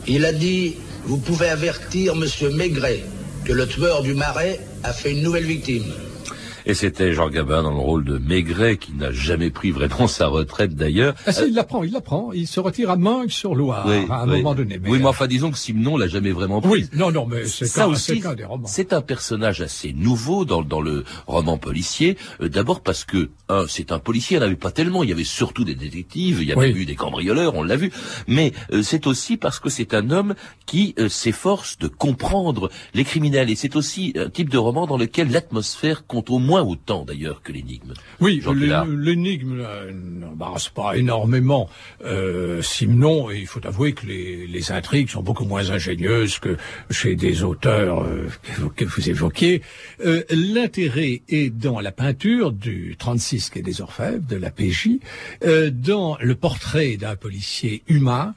Il 0.07 0.25
a 0.25 0.33
dit 0.33 0.77
Vous 1.05 1.19
pouvez 1.19 1.49
avertir 1.49 2.15
Monsieur 2.17 2.49
Maigret 2.49 3.05
que 3.45 3.53
le 3.53 3.67
tueur 3.67 4.03
du 4.03 4.15
marais 4.15 4.61
a 4.83 4.93
fait 4.93 5.13
une 5.13 5.23
nouvelle 5.23 5.45
victime. 5.45 5.93
Et 6.67 6.75
c'était 6.75 7.13
Jean 7.13 7.29
Gabin 7.29 7.63
dans 7.63 7.71
le 7.73 7.79
rôle 7.79 8.05
de 8.05 8.19
Maigret 8.19 8.77
qui 8.77 8.93
n'a 8.93 9.11
jamais 9.13 9.51
pris 9.51 9.71
vraiment 9.71 10.07
sa 10.07 10.29
retraite 10.29 10.75
d'ailleurs. 10.75 11.15
Ah 11.27 11.33
si, 11.33 11.49
il 11.49 11.55
l'apprend, 11.55 11.83
il 11.83 11.93
l'apprend. 11.93 12.33
Il 12.33 12.47
se 12.47 12.61
retire 12.61 12.91
à 12.91 12.97
Meung-sur-Loire 12.97 13.85
Oui, 13.89 14.07
à 14.11 14.23
un 14.23 14.29
oui. 14.31 14.37
moment 14.39 14.55
donné. 14.55 14.79
Mais 14.83 14.89
oui, 14.91 14.99
mais 14.99 15.07
enfin, 15.07 15.27
disons 15.27 15.51
que 15.51 15.59
Simon 15.59 15.97
l'a 15.97 16.09
jamais 16.09 16.31
vraiment 16.33 16.61
pris. 16.61 16.71
Oui, 16.71 16.89
non, 16.95 17.11
non, 17.11 17.27
mais 17.27 17.47
c'est 17.47 17.67
ça 17.67 17.89
aussi, 17.89 18.23
c'est 18.67 18.93
un 18.93 19.01
personnage 19.03 19.61
assez 19.61 19.93
nouveau 19.93 20.45
dans, 20.45 20.63
dans 20.63 20.81
le 20.81 21.05
roman 21.27 21.59
policier. 21.59 22.17
Euh, 22.41 22.49
D'abord 22.49 22.81
parce 22.83 23.05
que 23.05 23.31
un, 23.49 23.65
c'est 23.69 23.93
un 23.93 23.99
policier, 23.99 24.37
il 24.37 24.41
n'y 24.41 24.45
en 24.45 24.47
avait 24.49 24.57
pas 24.57 24.71
tellement. 24.71 25.03
Il 25.03 25.09
y 25.11 25.13
avait 25.13 25.25
surtout 25.25 25.65
des 25.65 25.75
détectives, 25.75 26.39
il 26.43 26.49
y 26.49 26.53
avait 26.53 26.73
Oui. 26.73 26.83
eu 26.83 26.85
des 26.85 26.95
cambrioleurs, 26.95 27.55
on 27.55 27.63
l'a 27.63 27.77
vu. 27.77 27.91
Mais 28.29 28.53
euh, 28.73 28.83
c'est 28.83 29.07
aussi 29.07 29.37
parce 29.37 29.59
que 29.59 29.69
c'est 29.71 29.95
un 29.95 30.11
homme 30.11 30.35
qui 30.67 30.95
euh, 30.99 31.09
s'efforce 31.09 31.79
de 31.79 31.89
comprendre 31.89 32.71
les 32.95 33.05
criminels. 33.05 33.51
Et 33.51 33.57
c'est 33.57 33.75
aussi 33.77 34.13
un 34.17 34.29
type 34.29 34.51
de 34.51 34.59
roman 34.59 34.87
dans 34.87 34.99
lequel 34.99 35.31
l'atmosphère 35.31 36.07
compte 36.07 36.31
au 36.31 36.39
moins 36.39 36.52
moins 36.53 36.63
autant 36.63 37.05
d'ailleurs 37.05 37.41
que 37.43 37.53
l'énigme. 37.53 37.93
Oui, 38.21 38.43
l'énigme 39.11 39.63
n'embarrasse 40.23 40.69
pas 40.69 40.97
énormément 40.97 41.69
euh, 42.05 42.61
Simon, 42.63 43.31
et 43.31 43.39
il 43.41 43.47
faut 43.47 43.65
avouer 43.67 43.93
que 43.95 44.07
les, 44.07 44.47
les 44.47 44.71
intrigues 44.73 45.09
sont 45.09 45.23
beaucoup 45.23 45.45
moins 45.53 45.71
ingénieuses 45.71 46.39
que 46.39 46.57
chez 46.91 47.15
des 47.17 47.43
auteurs 47.43 48.03
euh, 48.03 48.29
que 48.77 48.85
vous- 48.85 49.09
évoquiez. 49.09 49.63
Euh, 50.05 50.23
L'intérêt 50.31 51.23
est 51.29 51.51
dans 51.51 51.81
la 51.81 51.91
peinture 51.93 52.53
du 52.53 52.95
36 52.99 53.51
quai 53.51 53.63
des 53.63 53.81
Orfèvres, 53.81 54.25
de 54.35 54.37
la 54.37 54.51
PJ, 54.51 55.01
euh, 55.45 55.71
dans 55.73 56.17
le 56.21 56.35
portrait 56.35 56.97
d'un 56.97 57.17
policier 57.17 57.83
humain 57.89 58.35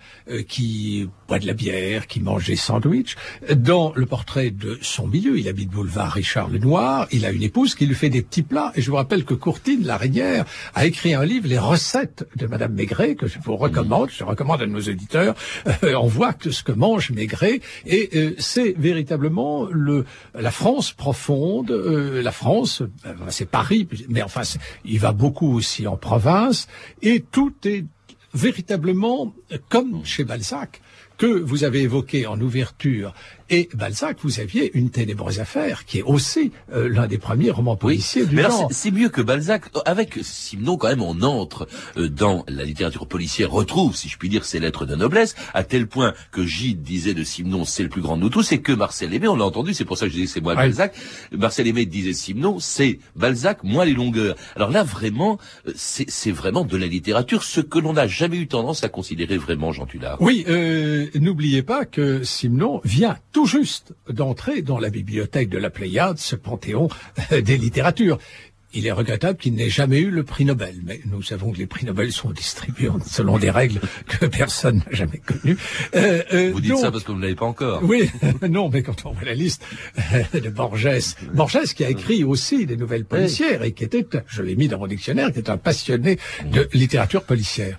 qui 0.48 1.08
boit 1.28 1.40
de 1.40 1.48
la 1.48 1.54
bière, 1.54 2.08
qui 2.08 2.20
mange 2.20 2.46
des 2.48 2.56
sandwichs, 2.56 3.16
dans 3.56 3.94
le 3.96 4.06
portrait 4.06 4.50
de 4.52 4.78
son 4.82 5.08
milieu, 5.08 5.38
il 5.38 5.48
habite 5.48 5.70
boulevard 5.70 6.14
Richard 6.14 6.50
Lenoir, 6.50 7.08
il 7.12 7.26
a 7.26 7.32
une 7.32 7.44
épouse 7.44 7.76
qui 7.76 7.86
lui 7.86 7.96
fait 7.96 8.05
des 8.10 8.22
petits 8.22 8.44
plats, 8.44 8.72
et 8.76 8.82
je 8.82 8.90
vous 8.90 8.98
rappelle 8.98 9.26
que 9.26 9.34
Courtine, 9.34 9.86
la 9.86 9.98
Régnière, 9.98 10.46
a 10.74 10.86
écrit 10.86 11.14
un 11.14 11.26
livre, 11.26 11.48
Les 11.48 11.60
recettes 11.60 12.28
de 12.36 12.48
Madame 12.48 12.74
Maigret, 12.74 13.16
que 13.16 13.28
je 13.28 13.40
vous 13.44 13.56
recommande, 13.56 14.10
je 14.12 14.24
recommande 14.24 14.62
à 14.62 14.66
nos 14.66 14.82
auditeurs, 14.82 15.36
Euh, 15.84 15.96
on 15.96 16.08
voit 16.08 16.34
que 16.34 16.52
ce 16.52 16.64
que 16.64 16.72
mange 16.72 17.12
Maigret, 17.12 17.60
et 17.86 18.10
euh, 18.16 18.36
c'est 18.38 18.74
véritablement 18.78 19.68
le, 19.72 20.06
la 20.34 20.52
France 20.52 20.92
profonde, 20.92 21.72
euh, 21.72 22.22
la 22.22 22.32
France, 22.32 22.84
c'est 23.30 23.50
Paris, 23.50 23.88
mais 24.10 24.22
enfin, 24.22 24.42
il 24.84 25.00
va 25.00 25.12
beaucoup 25.12 25.54
aussi 25.54 25.88
en 25.88 25.98
province, 25.98 26.68
et 27.02 27.22
tout 27.22 27.54
est 27.66 27.86
véritablement 28.34 29.34
comme 29.70 30.04
chez 30.06 30.24
Balzac 30.24 30.82
que 31.18 31.26
vous 31.26 31.64
avez 31.64 31.82
évoqué 31.82 32.28
en 32.28 32.40
ouverture 32.42 33.14
et 33.50 33.70
Balzac, 33.74 34.18
vous 34.24 34.40
aviez 34.40 34.72
une 34.78 34.90
ténébreuse 34.90 35.40
affaire 35.40 35.86
qui 35.86 36.00
est 36.00 36.04
aussi 36.04 36.52
euh, 36.74 36.90
l'un 36.90 37.08
des 37.08 37.18
premiers 37.18 37.52
romans 37.52 37.76
policiers 37.76 38.26
du 38.26 38.36
Mais 38.36 38.44
genre. 38.44 38.68
c'est- 38.72 38.92
mieux 38.92 39.10
que 39.10 39.22
Balzac. 39.22 39.64
Avec 39.86 40.20
Simon, 40.22 40.78
quand 40.78 40.88
même, 40.88 41.02
on 41.02 41.22
entre 41.22 41.68
euh, 41.98 42.08
dans 42.08 42.46
la 42.48 42.64
littérature 42.64 43.08
policière, 43.08 43.52
retrouve, 43.52 43.96
si 43.96 44.10
je 44.10 44.18
puis 44.18 44.30
dire, 44.30 44.46
ses 44.46 44.60
lettres 44.60 44.86
de 44.86 44.96
noblesse, 44.96 45.36
à 45.54 45.64
tel 45.64 45.88
point 45.88 46.14
que 46.32 46.46
Gide 46.46 46.82
disait 46.82 47.14
de 47.14 47.24
Simon, 47.24 47.66
c'est 47.66 47.84
le 47.84 47.90
plus 47.90 48.02
grand 48.02 48.16
de 48.18 48.22
nous 48.22 48.30
tous, 48.30 48.52
et 48.52 48.62
que 48.62 48.72
Marcel 48.72 49.14
Aimé, 49.14 49.28
on 49.28 49.36
l'a 49.36 49.46
entendu, 49.46 49.74
c'est 49.74 49.86
pour 49.86 49.98
ça 49.98 50.06
que 50.06 50.12
je 50.12 50.18
dis 50.18 50.26
que 50.26 50.30
c'est 50.32 50.42
moi 50.42 50.56
Balzac, 50.56 50.96
Marcel 51.32 51.68
Aimé 51.68 51.86
disait 51.86 52.14
Simon, 52.14 52.60
c'est 52.60 53.00
Balzac, 53.16 53.64
moi 53.64 53.86
les 53.86 53.94
longueurs. 53.94 54.36
Alors 54.56 54.72
là, 54.72 54.84
vraiment, 54.84 55.38
euh, 55.68 55.72
c'est 55.76 56.10
c'est 56.10 56.32
vraiment 56.32 56.64
de 56.64 56.78
la 56.78 56.88
littérature, 56.88 57.44
ce 57.44 57.60
que 57.62 57.80
l'on 57.80 57.94
n'a 57.94 58.08
jamais 58.08 58.38
eu 58.38 58.48
tendance 58.48 58.84
à 58.84 58.90
considérer 58.90 59.38
vraiment, 59.38 59.72
Jean 59.72 59.86
Tullard. 59.86 60.18
Oui, 60.22 60.46
euh, 60.48 61.08
n'oubliez 61.16 61.64
pas 61.64 61.86
que 61.86 62.24
Simon 62.24 62.80
vient 62.84 63.18
tout 63.36 63.46
juste 63.46 63.94
d'entrer 64.10 64.62
dans 64.62 64.80
la 64.80 64.90
bibliothèque 64.90 65.50
de 65.50 65.58
la 65.58 65.70
Pléiade, 65.70 66.18
ce 66.20 66.38
panthéon 66.38 66.88
euh, 67.34 67.42
des 67.42 67.58
littératures. 67.58 68.18
Il 68.74 68.88
est 68.88 68.94
regrettable 68.94 69.38
qu'il 69.38 69.56
n'ait 69.56 69.70
jamais 69.70 70.00
eu 70.00 70.10
le 70.10 70.24
prix 70.24 70.46
Nobel, 70.46 70.76
mais 70.86 71.02
nous 71.12 71.22
savons 71.22 71.52
que 71.52 71.58
les 71.58 71.68
prix 71.68 71.86
Nobel 71.86 72.14
sont 72.14 72.32
distribués 72.32 72.88
selon 73.06 73.38
des 73.38 73.50
règles 73.50 73.82
que 74.08 74.26
personne 74.26 74.78
n'a 74.78 74.92
jamais 74.96 75.18
connues. 75.18 75.58
Euh, 75.98 76.24
euh, 76.32 76.52
Vous 76.54 76.62
dites 76.62 76.72
donc- 76.72 76.80
ça 76.80 76.92
parce 76.94 77.04
que 77.04 77.12
vous 77.12 77.18
ne 77.18 77.24
l'avez 77.24 77.36
pas 77.36 77.46
encore. 77.46 77.82
Oui, 77.84 78.10
non, 78.50 78.70
mais 78.70 78.84
quand 78.84 79.06
on 79.06 79.12
voit 79.12 79.26
la 79.26 79.34
liste 79.34 79.66
de 80.34 80.50
Borges, 80.50 81.18
Borges 81.34 81.74
qui 81.76 81.84
a 81.84 81.90
écrit 81.90 82.24
aussi 82.24 82.66
des 82.66 82.78
nouvelles 82.78 83.04
policières 83.04 83.64
et 83.64 83.74
qui 83.74 83.84
était, 83.84 84.08
je 84.28 84.44
l'ai 84.44 84.56
mis 84.56 84.70
dans 84.70 84.80
mon 84.80 84.88
dictionnaire, 84.88 85.34
qui 85.34 85.40
est 85.40 85.50
un 85.50 85.58
passionné 85.58 86.20
de 86.46 86.70
littérature 86.72 87.24
policière. 87.24 87.78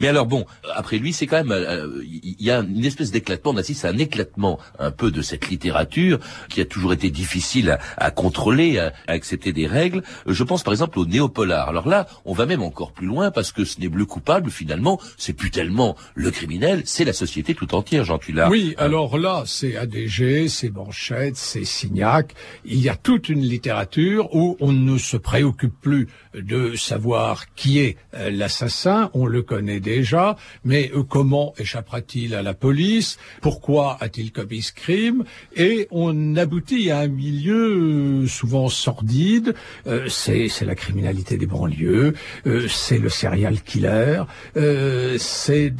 Mais 0.00 0.08
alors 0.08 0.26
bon, 0.26 0.46
après 0.74 0.98
lui, 0.98 1.12
c'est 1.12 1.26
quand 1.26 1.36
même, 1.36 1.52
euh, 1.52 2.02
il 2.04 2.36
y 2.40 2.50
a 2.50 2.60
une 2.60 2.84
espèce 2.84 3.10
d'éclatement, 3.10 3.52
on 3.52 3.56
assiste 3.56 3.84
à 3.84 3.88
un 3.88 3.98
éclatement 3.98 4.58
un 4.78 4.90
peu 4.90 5.10
de 5.10 5.22
cette 5.22 5.48
littérature 5.48 6.18
qui 6.48 6.60
a 6.60 6.64
toujours 6.64 6.92
été 6.92 7.10
difficile 7.10 7.78
à, 7.96 8.10
contrôler, 8.10 8.78
à, 8.78 8.92
accepter 9.06 9.52
des 9.52 9.66
règles. 9.66 10.02
Je 10.26 10.44
pense 10.44 10.62
par 10.62 10.72
exemple 10.72 10.98
au 10.98 11.06
néopolar. 11.06 11.68
Alors 11.68 11.88
là, 11.88 12.06
on 12.24 12.32
va 12.32 12.46
même 12.46 12.62
encore 12.62 12.92
plus 12.92 13.06
loin 13.06 13.30
parce 13.30 13.52
que 13.52 13.64
ce 13.64 13.80
n'est 13.80 13.88
plus 13.88 13.96
le 13.96 14.04
coupable 14.04 14.50
finalement, 14.50 15.00
c'est 15.16 15.32
plus 15.32 15.50
tellement 15.50 15.96
le 16.14 16.30
criminel, 16.30 16.82
c'est 16.84 17.04
la 17.04 17.12
société 17.12 17.54
tout 17.54 17.74
entière, 17.74 18.04
Jean 18.04 18.18
Tullard. 18.18 18.50
Oui, 18.50 18.74
alors 18.78 19.18
là, 19.18 19.44
c'est 19.46 19.76
ADG, 19.76 20.48
c'est 20.48 20.70
Manchette, 20.70 21.36
c'est 21.36 21.64
Signac. 21.64 22.34
Il 22.64 22.78
y 22.80 22.88
a 22.88 22.96
toute 22.96 23.28
une 23.28 23.42
littérature 23.42 24.34
où 24.34 24.56
on 24.60 24.72
ne 24.72 24.98
se 24.98 25.16
préoccupe 25.16 25.74
plus 25.80 26.08
de 26.34 26.76
savoir 26.76 27.54
qui 27.54 27.80
est 27.80 27.96
euh, 28.14 28.30
l'assassin, 28.30 29.10
on 29.14 29.26
le 29.26 29.42
connaît 29.42 29.75
déjà, 29.80 30.36
mais 30.64 30.90
euh, 30.94 31.02
comment 31.02 31.54
échappera-t-il 31.58 32.34
à 32.34 32.42
la 32.42 32.54
police? 32.54 33.18
Pourquoi 33.40 33.96
a-t-il 34.00 34.32
commis 34.32 34.62
ce 34.62 34.72
crime? 34.72 35.24
Et 35.54 35.88
on 35.90 36.36
aboutit 36.36 36.90
à 36.90 37.00
un 37.00 37.08
milieu 37.08 38.22
euh, 38.22 38.26
souvent 38.26 38.68
sordide. 38.68 39.54
Euh, 39.86 40.08
c'est 40.08 40.48
la 40.62 40.74
criminalité 40.74 41.36
des 41.36 41.46
banlieues, 41.46 42.14
c'est 42.68 42.98
le 42.98 43.08
serial 43.08 43.60
killer, 43.62 44.22
c'est 45.18 45.72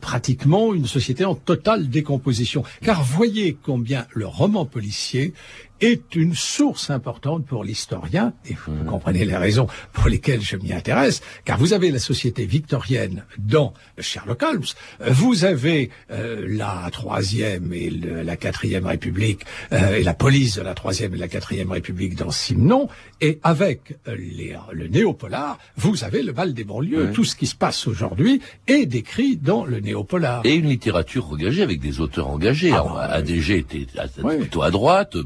pratiquement 0.00 0.74
une 0.74 0.86
société 0.86 1.24
en 1.24 1.34
totale 1.34 1.88
décomposition. 1.88 2.64
Car 2.82 3.02
voyez 3.02 3.56
combien 3.60 4.06
le 4.12 4.26
roman 4.26 4.64
policier 4.64 5.34
est 5.80 6.14
une 6.14 6.34
source 6.34 6.90
importante 6.90 7.46
pour 7.46 7.64
l'historien, 7.64 8.32
et 8.48 8.54
vous 8.54 8.84
comprenez 8.84 9.24
les 9.24 9.36
raisons 9.36 9.66
pour 9.92 10.08
lesquelles 10.08 10.40
je 10.42 10.56
m'y 10.56 10.72
intéresse, 10.72 11.22
car 11.44 11.58
vous 11.58 11.72
avez 11.72 11.90
la 11.90 11.98
société 11.98 12.46
victorienne 12.46 13.24
dans 13.38 13.72
Sherlock 13.98 14.42
Holmes, 14.42 14.64
vous 15.06 15.44
avez 15.44 15.90
euh, 16.10 16.44
la 16.48 16.88
troisième 16.92 17.72
et 17.72 17.90
le- 17.90 18.22
la 18.22 18.36
quatrième 18.36 18.86
République, 18.86 19.42
euh, 19.72 19.96
et 19.96 20.02
la 20.02 20.14
police 20.14 20.56
de 20.56 20.62
la 20.62 20.74
troisième 20.74 21.14
et 21.14 21.18
la 21.18 21.28
quatrième 21.28 21.70
République 21.72 22.14
dans 22.16 22.30
Simon, 22.30 22.88
et 23.20 23.38
avec 23.42 23.96
euh, 24.08 24.16
les- 24.16 24.56
le 24.72 24.88
néopolar, 24.88 25.58
vous 25.76 26.04
avez 26.04 26.22
le 26.22 26.32
bal 26.32 26.54
des 26.54 26.64
banlieues. 26.64 27.12
Tout 27.12 27.24
ce 27.24 27.36
qui 27.36 27.46
se 27.46 27.54
passe 27.54 27.86
aujourd'hui 27.86 28.40
est 28.66 28.86
décrit 28.86 29.36
dans 29.36 29.64
le 29.64 29.80
néopolar. 29.80 30.42
Et 30.44 30.54
une 30.54 30.68
littérature 30.68 31.30
engagée 31.30 31.62
avec 31.62 31.80
des 31.80 32.00
auteurs 32.00 32.28
engagés. 32.28 32.70
Ah 32.72 32.76
Alors, 32.76 32.94
bah, 32.94 33.04
ADG 33.12 33.58
était 33.58 33.86
à- 33.98 34.06
Oui. 34.22 34.36
plutôt 34.38 34.62
à 34.62 34.70
droite, 34.70 35.16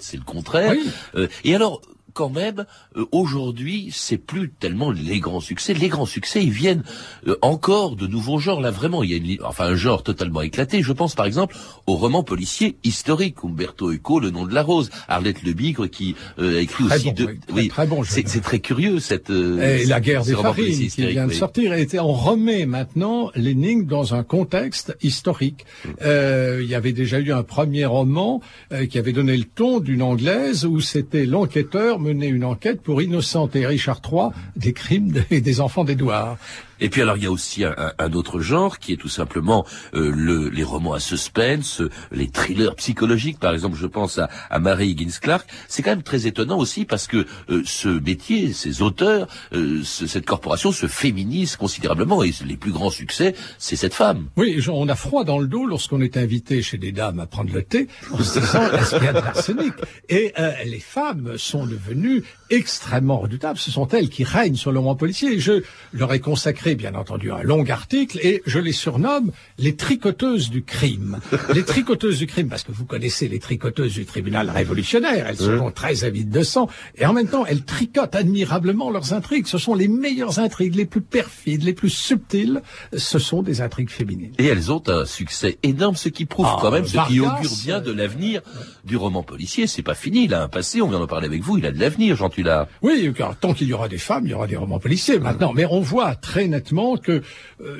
C'est 0.00 0.16
le 0.16 0.24
contraire. 0.24 0.72
Oui. 0.72 0.90
Euh, 1.14 1.28
et 1.44 1.54
alors, 1.54 1.80
quand 2.16 2.30
même, 2.30 2.64
euh, 2.96 3.04
aujourd'hui, 3.12 3.90
c'est 3.92 4.16
plus 4.16 4.50
tellement 4.50 4.90
les 4.90 5.20
grands 5.20 5.40
succès. 5.40 5.74
Les 5.74 5.88
grands 5.88 6.06
succès, 6.06 6.42
ils 6.42 6.50
viennent 6.50 6.82
euh, 7.28 7.36
encore 7.42 7.94
de 7.94 8.06
nouveaux 8.06 8.38
genres. 8.38 8.60
Là, 8.62 8.70
vraiment, 8.70 9.02
il 9.02 9.10
y 9.10 9.14
a 9.14 9.18
une, 9.18 9.36
enfin, 9.44 9.66
un 9.66 9.76
genre 9.76 10.02
totalement 10.02 10.40
éclaté. 10.40 10.82
Je 10.82 10.92
pense, 10.92 11.14
par 11.14 11.26
exemple, 11.26 11.54
au 11.86 11.94
roman 11.96 12.22
policier 12.22 12.76
historique, 12.84 13.36
Umberto 13.44 13.92
Eco, 13.92 14.18
Le 14.18 14.30
nom 14.30 14.46
de 14.46 14.54
la 14.54 14.62
rose, 14.62 14.88
Arlette 15.08 15.42
Lebigre, 15.42 15.88
qui 15.90 16.16
euh, 16.38 16.56
a 16.58 16.60
écrit 16.62 16.84
Très 16.86 16.96
aussi 16.96 17.12
bon, 17.12 17.26
oui, 17.28 17.68
très- 17.68 17.68
très 17.68 17.86
bon, 17.86 18.02
c'est 18.04 18.22
très 18.40 18.60
curieux 18.60 18.98
cette. 18.98 19.28
euh, 19.30 19.78
Et 19.78 19.84
la 19.84 20.00
guerre 20.00 20.24
des 20.24 20.32
farines 20.34 20.88
qui 20.88 21.06
vient 21.06 21.26
de 21.26 21.32
oui. 21.32 21.36
sortir, 21.36 21.74
était, 21.74 21.98
on 21.98 22.12
remet 22.14 22.64
maintenant 22.64 23.30
l'énigme 23.34 23.84
dans 23.84 24.14
un 24.14 24.22
contexte 24.24 24.96
historique. 25.02 25.66
Euh, 26.02 26.60
il 26.62 26.68
y 26.68 26.74
avait 26.74 26.92
déjà 26.94 27.18
eu 27.20 27.32
un 27.32 27.42
premier 27.42 27.84
roman 27.84 28.40
euh, 28.72 28.86
qui 28.86 28.98
avait 28.98 29.12
donné 29.12 29.36
le 29.36 29.44
ton 29.44 29.80
d'une 29.80 30.02
anglaise 30.02 30.64
où 30.64 30.80
c'était 30.80 31.26
l'enquêteur 31.26 31.98
menait 32.06 32.28
une 32.28 32.44
enquête 32.44 32.80
pour 32.82 33.02
innocenter 33.02 33.66
Richard 33.66 34.00
III 34.10 34.28
des 34.56 34.72
crimes 34.72 35.10
de- 35.12 35.38
des 35.38 35.60
enfants 35.60 35.84
d'Édouard. 35.84 36.38
Et 36.80 36.88
puis 36.90 37.02
alors 37.02 37.16
il 37.16 37.22
y 37.24 37.26
a 37.26 37.30
aussi 37.30 37.64
un, 37.64 37.74
un- 37.76 37.92
un 37.98 38.12
autre 38.12 38.40
genre 38.40 38.78
qui 38.78 38.92
est 38.92 38.96
tout 38.96 39.08
simplement 39.08 39.64
euh, 39.94 40.10
le, 40.14 40.48
les 40.48 40.62
romans 40.64 40.92
à 40.92 41.00
suspense, 41.00 41.82
les 42.12 42.28
thrillers 42.28 42.74
psychologiques. 42.76 43.38
Par 43.38 43.52
exemple, 43.54 43.76
je 43.76 43.86
pense 43.86 44.18
à, 44.18 44.28
à 44.50 44.58
Mary 44.58 44.90
Higgins 44.90 45.18
Clark. 45.20 45.46
C'est 45.68 45.82
quand 45.82 45.90
même 45.90 46.02
très 46.02 46.26
étonnant 46.26 46.58
aussi 46.58 46.84
parce 46.84 47.06
que 47.06 47.26
euh, 47.50 47.62
ce 47.64 47.88
métier, 47.88 48.52
ces 48.52 48.82
auteurs, 48.82 49.28
euh, 49.52 49.80
ce- 49.84 50.06
cette 50.06 50.26
corporation 50.26 50.72
se 50.72 50.86
féminise 50.86 51.56
considérablement 51.56 52.22
et 52.22 52.32
les 52.46 52.56
plus 52.56 52.72
grands 52.72 52.90
succès, 52.90 53.34
c'est 53.58 53.76
cette 53.76 53.94
femme. 53.94 54.26
Oui, 54.36 54.58
on 54.68 54.88
a 54.88 54.94
froid 54.96 55.24
dans 55.24 55.38
le 55.38 55.46
dos 55.46 55.66
lorsqu'on 55.66 56.00
est 56.00 56.16
invité 56.16 56.62
chez 56.62 56.78
des 56.78 56.92
dames 56.92 57.20
à 57.20 57.26
prendre 57.26 57.52
le 57.52 57.62
thé 57.62 57.88
en 58.12 58.18
se 58.18 58.38
disant 58.40 58.62
est-ce 58.78 58.94
qu'il 58.96 59.04
y 59.04 59.08
a 59.08 59.12
de 59.12 59.18
l'arsenic? 59.20 59.72
Et 60.08 60.32
euh, 60.38 60.52
les 60.64 60.80
femmes 60.80 61.36
sont 61.38 61.66
devenues 61.66 62.22
extrêmement 62.50 63.18
redoutables. 63.18 63.58
Ce 63.58 63.70
sont 63.70 63.86
elles 63.88 64.08
qui 64.08 64.24
règnent 64.24 64.54
sur 64.56 64.72
le 64.72 64.78
roman 64.78 64.94
policier. 64.96 65.38
Je 65.38 65.62
leur 65.92 66.12
ai 66.12 66.20
consacré, 66.20 66.65
bien 66.74 66.94
entendu, 66.94 67.30
un 67.30 67.42
long 67.42 67.64
article 67.68 68.18
et 68.22 68.42
je 68.46 68.58
les 68.58 68.72
surnomme 68.72 69.32
les 69.58 69.76
tricoteuses 69.76 70.50
du 70.50 70.64
crime. 70.64 71.18
les 71.54 71.64
tricoteuses 71.64 72.18
du 72.18 72.26
crime, 72.26 72.48
parce 72.48 72.62
que 72.62 72.72
vous 72.72 72.84
connaissez 72.84 73.28
les 73.28 73.38
tricoteuses 73.38 73.94
du 73.94 74.04
tribunal 74.04 74.50
révolutionnaire. 74.50 75.26
Elles 75.28 75.36
sont 75.36 75.70
très 75.70 76.04
avides 76.04 76.30
de 76.30 76.42
sang 76.42 76.68
et 76.96 77.06
en 77.06 77.12
même 77.12 77.28
temps, 77.28 77.46
elles 77.46 77.64
tricotent 77.64 78.14
admirablement 78.14 78.90
leurs 78.90 79.12
intrigues. 79.12 79.46
Ce 79.46 79.58
sont 79.58 79.74
les 79.74 79.88
meilleures 79.88 80.38
intrigues, 80.38 80.74
les 80.74 80.86
plus 80.86 81.00
perfides, 81.00 81.62
les 81.62 81.72
plus 81.72 81.90
subtiles. 81.90 82.62
Ce 82.96 83.18
sont 83.18 83.42
des 83.42 83.60
intrigues 83.60 83.90
féminines. 83.90 84.32
Et 84.38 84.46
elles 84.46 84.72
ont 84.72 84.82
un 84.88 85.04
succès 85.04 85.58
énorme, 85.62 85.96
ce 85.96 86.08
qui 86.08 86.24
prouve 86.26 86.46
Ah, 86.48 86.58
quand 86.60 86.70
même, 86.70 86.84
ce 86.84 86.92
qui 87.06 87.18
Vargas, 87.18 87.38
augure 87.38 87.52
bien 87.64 87.80
de 87.80 87.92
l'avenir 87.92 88.42
du 88.84 88.96
roman 88.96 89.22
policier. 89.22 89.66
C'est 89.66 89.82
pas 89.82 89.94
fini, 89.94 90.24
il 90.24 90.34
a 90.34 90.42
un 90.42 90.48
passé, 90.48 90.80
on 90.80 90.88
vient 90.88 90.98
d'en 90.98 91.06
parler 91.06 91.26
avec 91.26 91.42
vous, 91.42 91.58
il 91.58 91.66
a 91.66 91.72
de 91.72 91.78
l'avenir, 91.78 92.16
Jean 92.16 92.30
Tullard. 92.30 92.66
Oui, 92.82 93.12
car 93.16 93.36
tant 93.36 93.52
qu'il 93.52 93.68
y 93.68 93.72
aura 93.72 93.88
des 93.88 93.98
femmes, 93.98 94.26
il 94.26 94.30
y 94.30 94.34
aura 94.34 94.46
des 94.46 94.56
romans 94.56 94.78
policiers 94.78 95.18
maintenant. 95.18 95.52
Mais 95.54 95.66
on 95.68 95.80
voit 95.80 96.14
très 96.14 96.48
que 96.60 97.12
euh, 97.12 97.22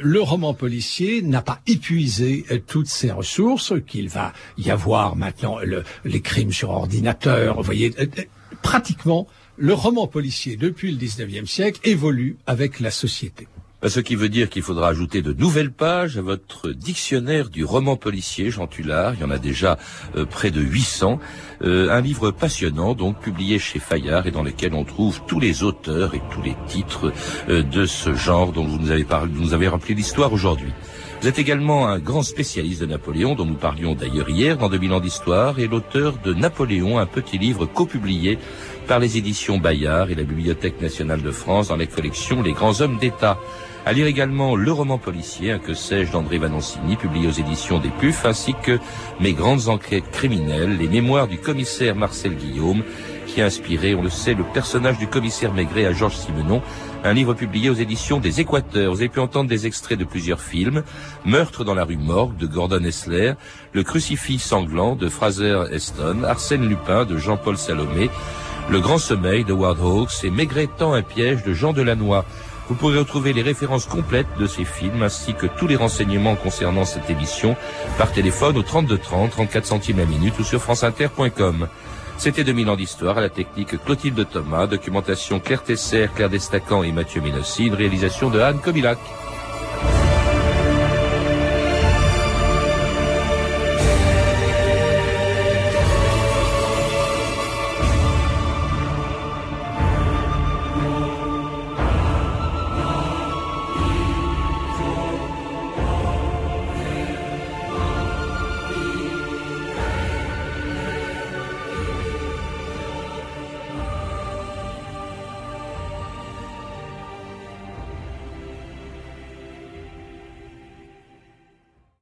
le 0.03 0.21
roman 0.21 0.55
policier 0.55 1.23
n'a 1.23 1.43
pas 1.43 1.61
épuisé 1.67 2.45
euh, 2.51 2.59
toutes 2.67 2.89
ses 2.89 3.11
ressources, 3.11 3.73
qu'il 3.87 4.09
va 4.09 4.33
y 4.59 4.71
avoir 4.71 5.17
maintenant 5.17 5.59
le- 5.65 5.85
les 6.05 6.21
crimes 6.21 6.53
sur 6.53 6.71
ordinateur. 6.71 7.63
Voyez, 7.63 7.93
euh, 7.99 8.07
pratiquement, 8.63 9.27
le 9.57 9.73
roman 9.75 10.07
policier 10.07 10.57
depuis 10.57 10.93
le 10.93 10.99
19e 10.99 11.47
siècle 11.47 11.81
évolue 11.85 12.37
avec 12.47 12.81
la 12.81 12.91
société. 12.91 13.49
Ce 13.85 14.01
qui 14.01 14.17
veut 14.17 14.31
dire 14.31 14.49
qu'il 14.49 14.63
faudra 14.63 14.89
ajouter 14.89 15.21
de 15.21 15.35
nouvelles 15.35 15.71
pages 15.71 16.17
à 16.17 16.23
votre 16.23 16.71
dictionnaire 16.71 17.51
du 17.51 17.63
roman 17.63 17.97
policier, 17.97 18.51
Jean 18.51 18.67
Tullard. 18.67 19.15
Il 19.15 19.21
y 19.21 19.25
en 19.25 19.31
a 19.31 19.39
déjà 19.39 19.79
euh, 20.17 20.25
près 20.25 20.51
de 20.51 20.63
800. 20.63 21.21
Euh, 21.63 21.91
un 21.91 22.01
livre 22.01 22.31
passionnant, 22.31 22.95
donc 22.95 23.21
publié 23.21 23.59
chez 23.59 23.79
Fayard 23.79 24.27
et 24.27 24.31
dans 24.31 24.43
lequel 24.43 24.73
on 24.73 24.85
trouve 24.85 25.21
tous 25.27 25.41
les 25.41 25.63
auteurs 25.63 26.15
et 26.15 26.23
tous 26.33 26.41
les 26.41 26.57
titres 26.67 27.13
euh, 27.51 27.63
de 27.63 27.85
ce 27.85 28.15
genre 28.15 28.53
dont 28.53 28.65
vous 28.65 28.79
nous 28.79 28.91
avez 28.91 29.05
parlé, 29.05 29.31
vous 29.33 29.43
nous 29.43 29.55
avez 29.55 29.69
rempli 29.69 29.95
l'histoire 29.95 30.33
aujourd'hui. 30.33 30.73
Vous 31.21 31.29
êtes 31.29 31.39
également 31.39 31.89
un 31.89 31.99
grand 31.99 32.23
spécialiste 32.23 32.81
de 32.81 32.87
Napoléon, 32.87 33.35
dont 33.35 33.47
nous 33.47 33.55
parlions 33.55 33.95
d'ailleurs 33.95 34.29
hier 34.29 34.57
dans 34.57 34.69
2000 34.69 34.93
ans 34.93 35.01
d'histoire, 35.01 35.59
et 35.59 35.67
l'auteur 35.67 36.15
de 36.25 36.33
Napoléon, 36.35 36.99
un 36.99 37.07
petit 37.07 37.39
livre 37.39 37.67
copublié 37.67 38.39
par 38.87 39.01
les 39.01 39.17
éditions 39.17 39.59
Bayard 39.59 40.11
et 40.11 40.15
la 40.15 40.23
Bibliothèque 40.23 40.81
nationale 40.81 41.23
de 41.23 41.31
France 41.31 41.69
dans 41.69 41.77
les 41.77 41.87
collections 41.87 42.43
Les 42.43 42.53
grands 42.53 42.81
hommes 42.81 42.99
d'État. 42.99 43.39
À 43.89 43.93
lire 43.93 44.09
également 44.09 44.57
le 44.57 44.73
roman 44.73 44.99
policier, 44.99 45.57
que 45.65 45.73
sais-je 45.73 46.11
d'André 46.11 46.39
Vanoncini, 46.39 46.97
publié 46.97 47.29
aux 47.29 47.31
éditions 47.31 47.79
des 47.79 47.89
PUF, 47.89 48.25
ainsi 48.25 48.53
que 48.61 48.81
Mes 49.21 49.33
grandes 49.33 49.69
enquêtes 49.69 50.11
criminelles, 50.11 50.77
les 50.77 50.89
mémoires 50.89 51.29
du 51.29 51.39
commissaire 51.39 51.95
Marcel 51.95 52.35
Guillaume, 52.35 52.83
qui 53.29 53.41
a 53.41 53.45
inspiré, 53.47 53.95
on 53.95 54.03
le 54.03 54.11
sait, 54.11 54.35
le 54.35 54.43
personnage 54.43 54.99
du 54.99 55.07
commissaire 55.07 55.53
Maigret 55.53 55.87
à 55.87 55.93
Georges 55.93 56.17
Simenon, 56.17 56.63
un 57.05 57.13
livre 57.13 57.35
publié 57.35 57.71
aux 57.71 57.75
éditions 57.75 58.19
des 58.19 58.41
Équateurs. 58.41 58.93
Vous 58.93 58.99
avez 58.99 59.09
pu 59.09 59.21
entendre 59.21 59.49
des 59.49 59.69
extraits 59.69 60.01
de 60.01 60.05
plusieurs 60.05 60.41
films, 60.41 60.83
Meurtre 61.25 61.63
dans 61.63 61.75
la 61.75 61.85
rue 61.85 61.97
Morgue 61.97 62.37
de 62.37 62.47
Gordon 62.49 62.83
Essler, 62.83 63.35
Le 63.73 63.85
crucifix 63.85 64.41
sanglant 64.41 64.97
de 64.97 65.09
Fraser 65.09 65.63
Heston, 65.71 66.25
Arsène 66.25 66.69
Lupin 66.69 67.05
de 67.05 67.19
Jean-Paul 67.19 67.57
Salomé, 67.57 68.11
Le 68.69 68.81
grand 68.81 68.99
sommeil 68.99 69.45
de 69.45 69.53
Ward 69.53 69.79
Hawks. 69.81 70.25
Et 70.25 70.31
Maigret 70.31 70.69
tend 70.77 70.93
un 70.93 71.03
piège 71.03 71.45
de 71.45 71.53
Jean 71.53 71.73
Delannoy. 71.73 72.25
Vous 72.69 72.75
pourrez 72.75 72.99
retrouver 72.99 73.33
les 73.33 73.43
références 73.43 73.87
complètes 73.87 74.27
de 74.39 74.47
ces 74.47 74.65
films 74.65 75.03
ainsi 75.03 75.35
que 75.35 75.47
tous 75.47 75.67
les 75.67 75.77
renseignements 75.77 76.35
concernant 76.35 76.85
cette 76.85 77.09
émission 77.09 77.57
par 77.97 78.11
téléphone 78.11 78.57
au 78.57 78.63
32 78.63 78.99
30, 78.99 79.31
34 79.31 79.67
centimes 79.67 79.99
la 79.99 80.05
minute 80.05 80.39
ou 80.39 80.45
sur 80.45 80.61
franceinter.com. 80.61 81.69
C'était 82.19 82.45
2000 82.45 82.71
ans 82.71 82.77
d'histoire 82.77 83.19
à 83.19 83.21
la 83.21 83.29
technique 83.29 83.83
Clotilde 83.85 84.27
Thomas, 84.29 84.67
documentation 84.67 85.39
Claire 85.39 85.63
Tesser, 85.63 86.09
Claire 86.15 86.31
Destacan 86.31 86.83
et 86.83 86.91
Mathieu 86.91 87.21
Ménossi, 87.21 87.67
une 87.67 87.75
réalisation 87.75 88.31
de 88.31 88.41
Anne 88.41 88.59
Kobilac. 88.59 88.99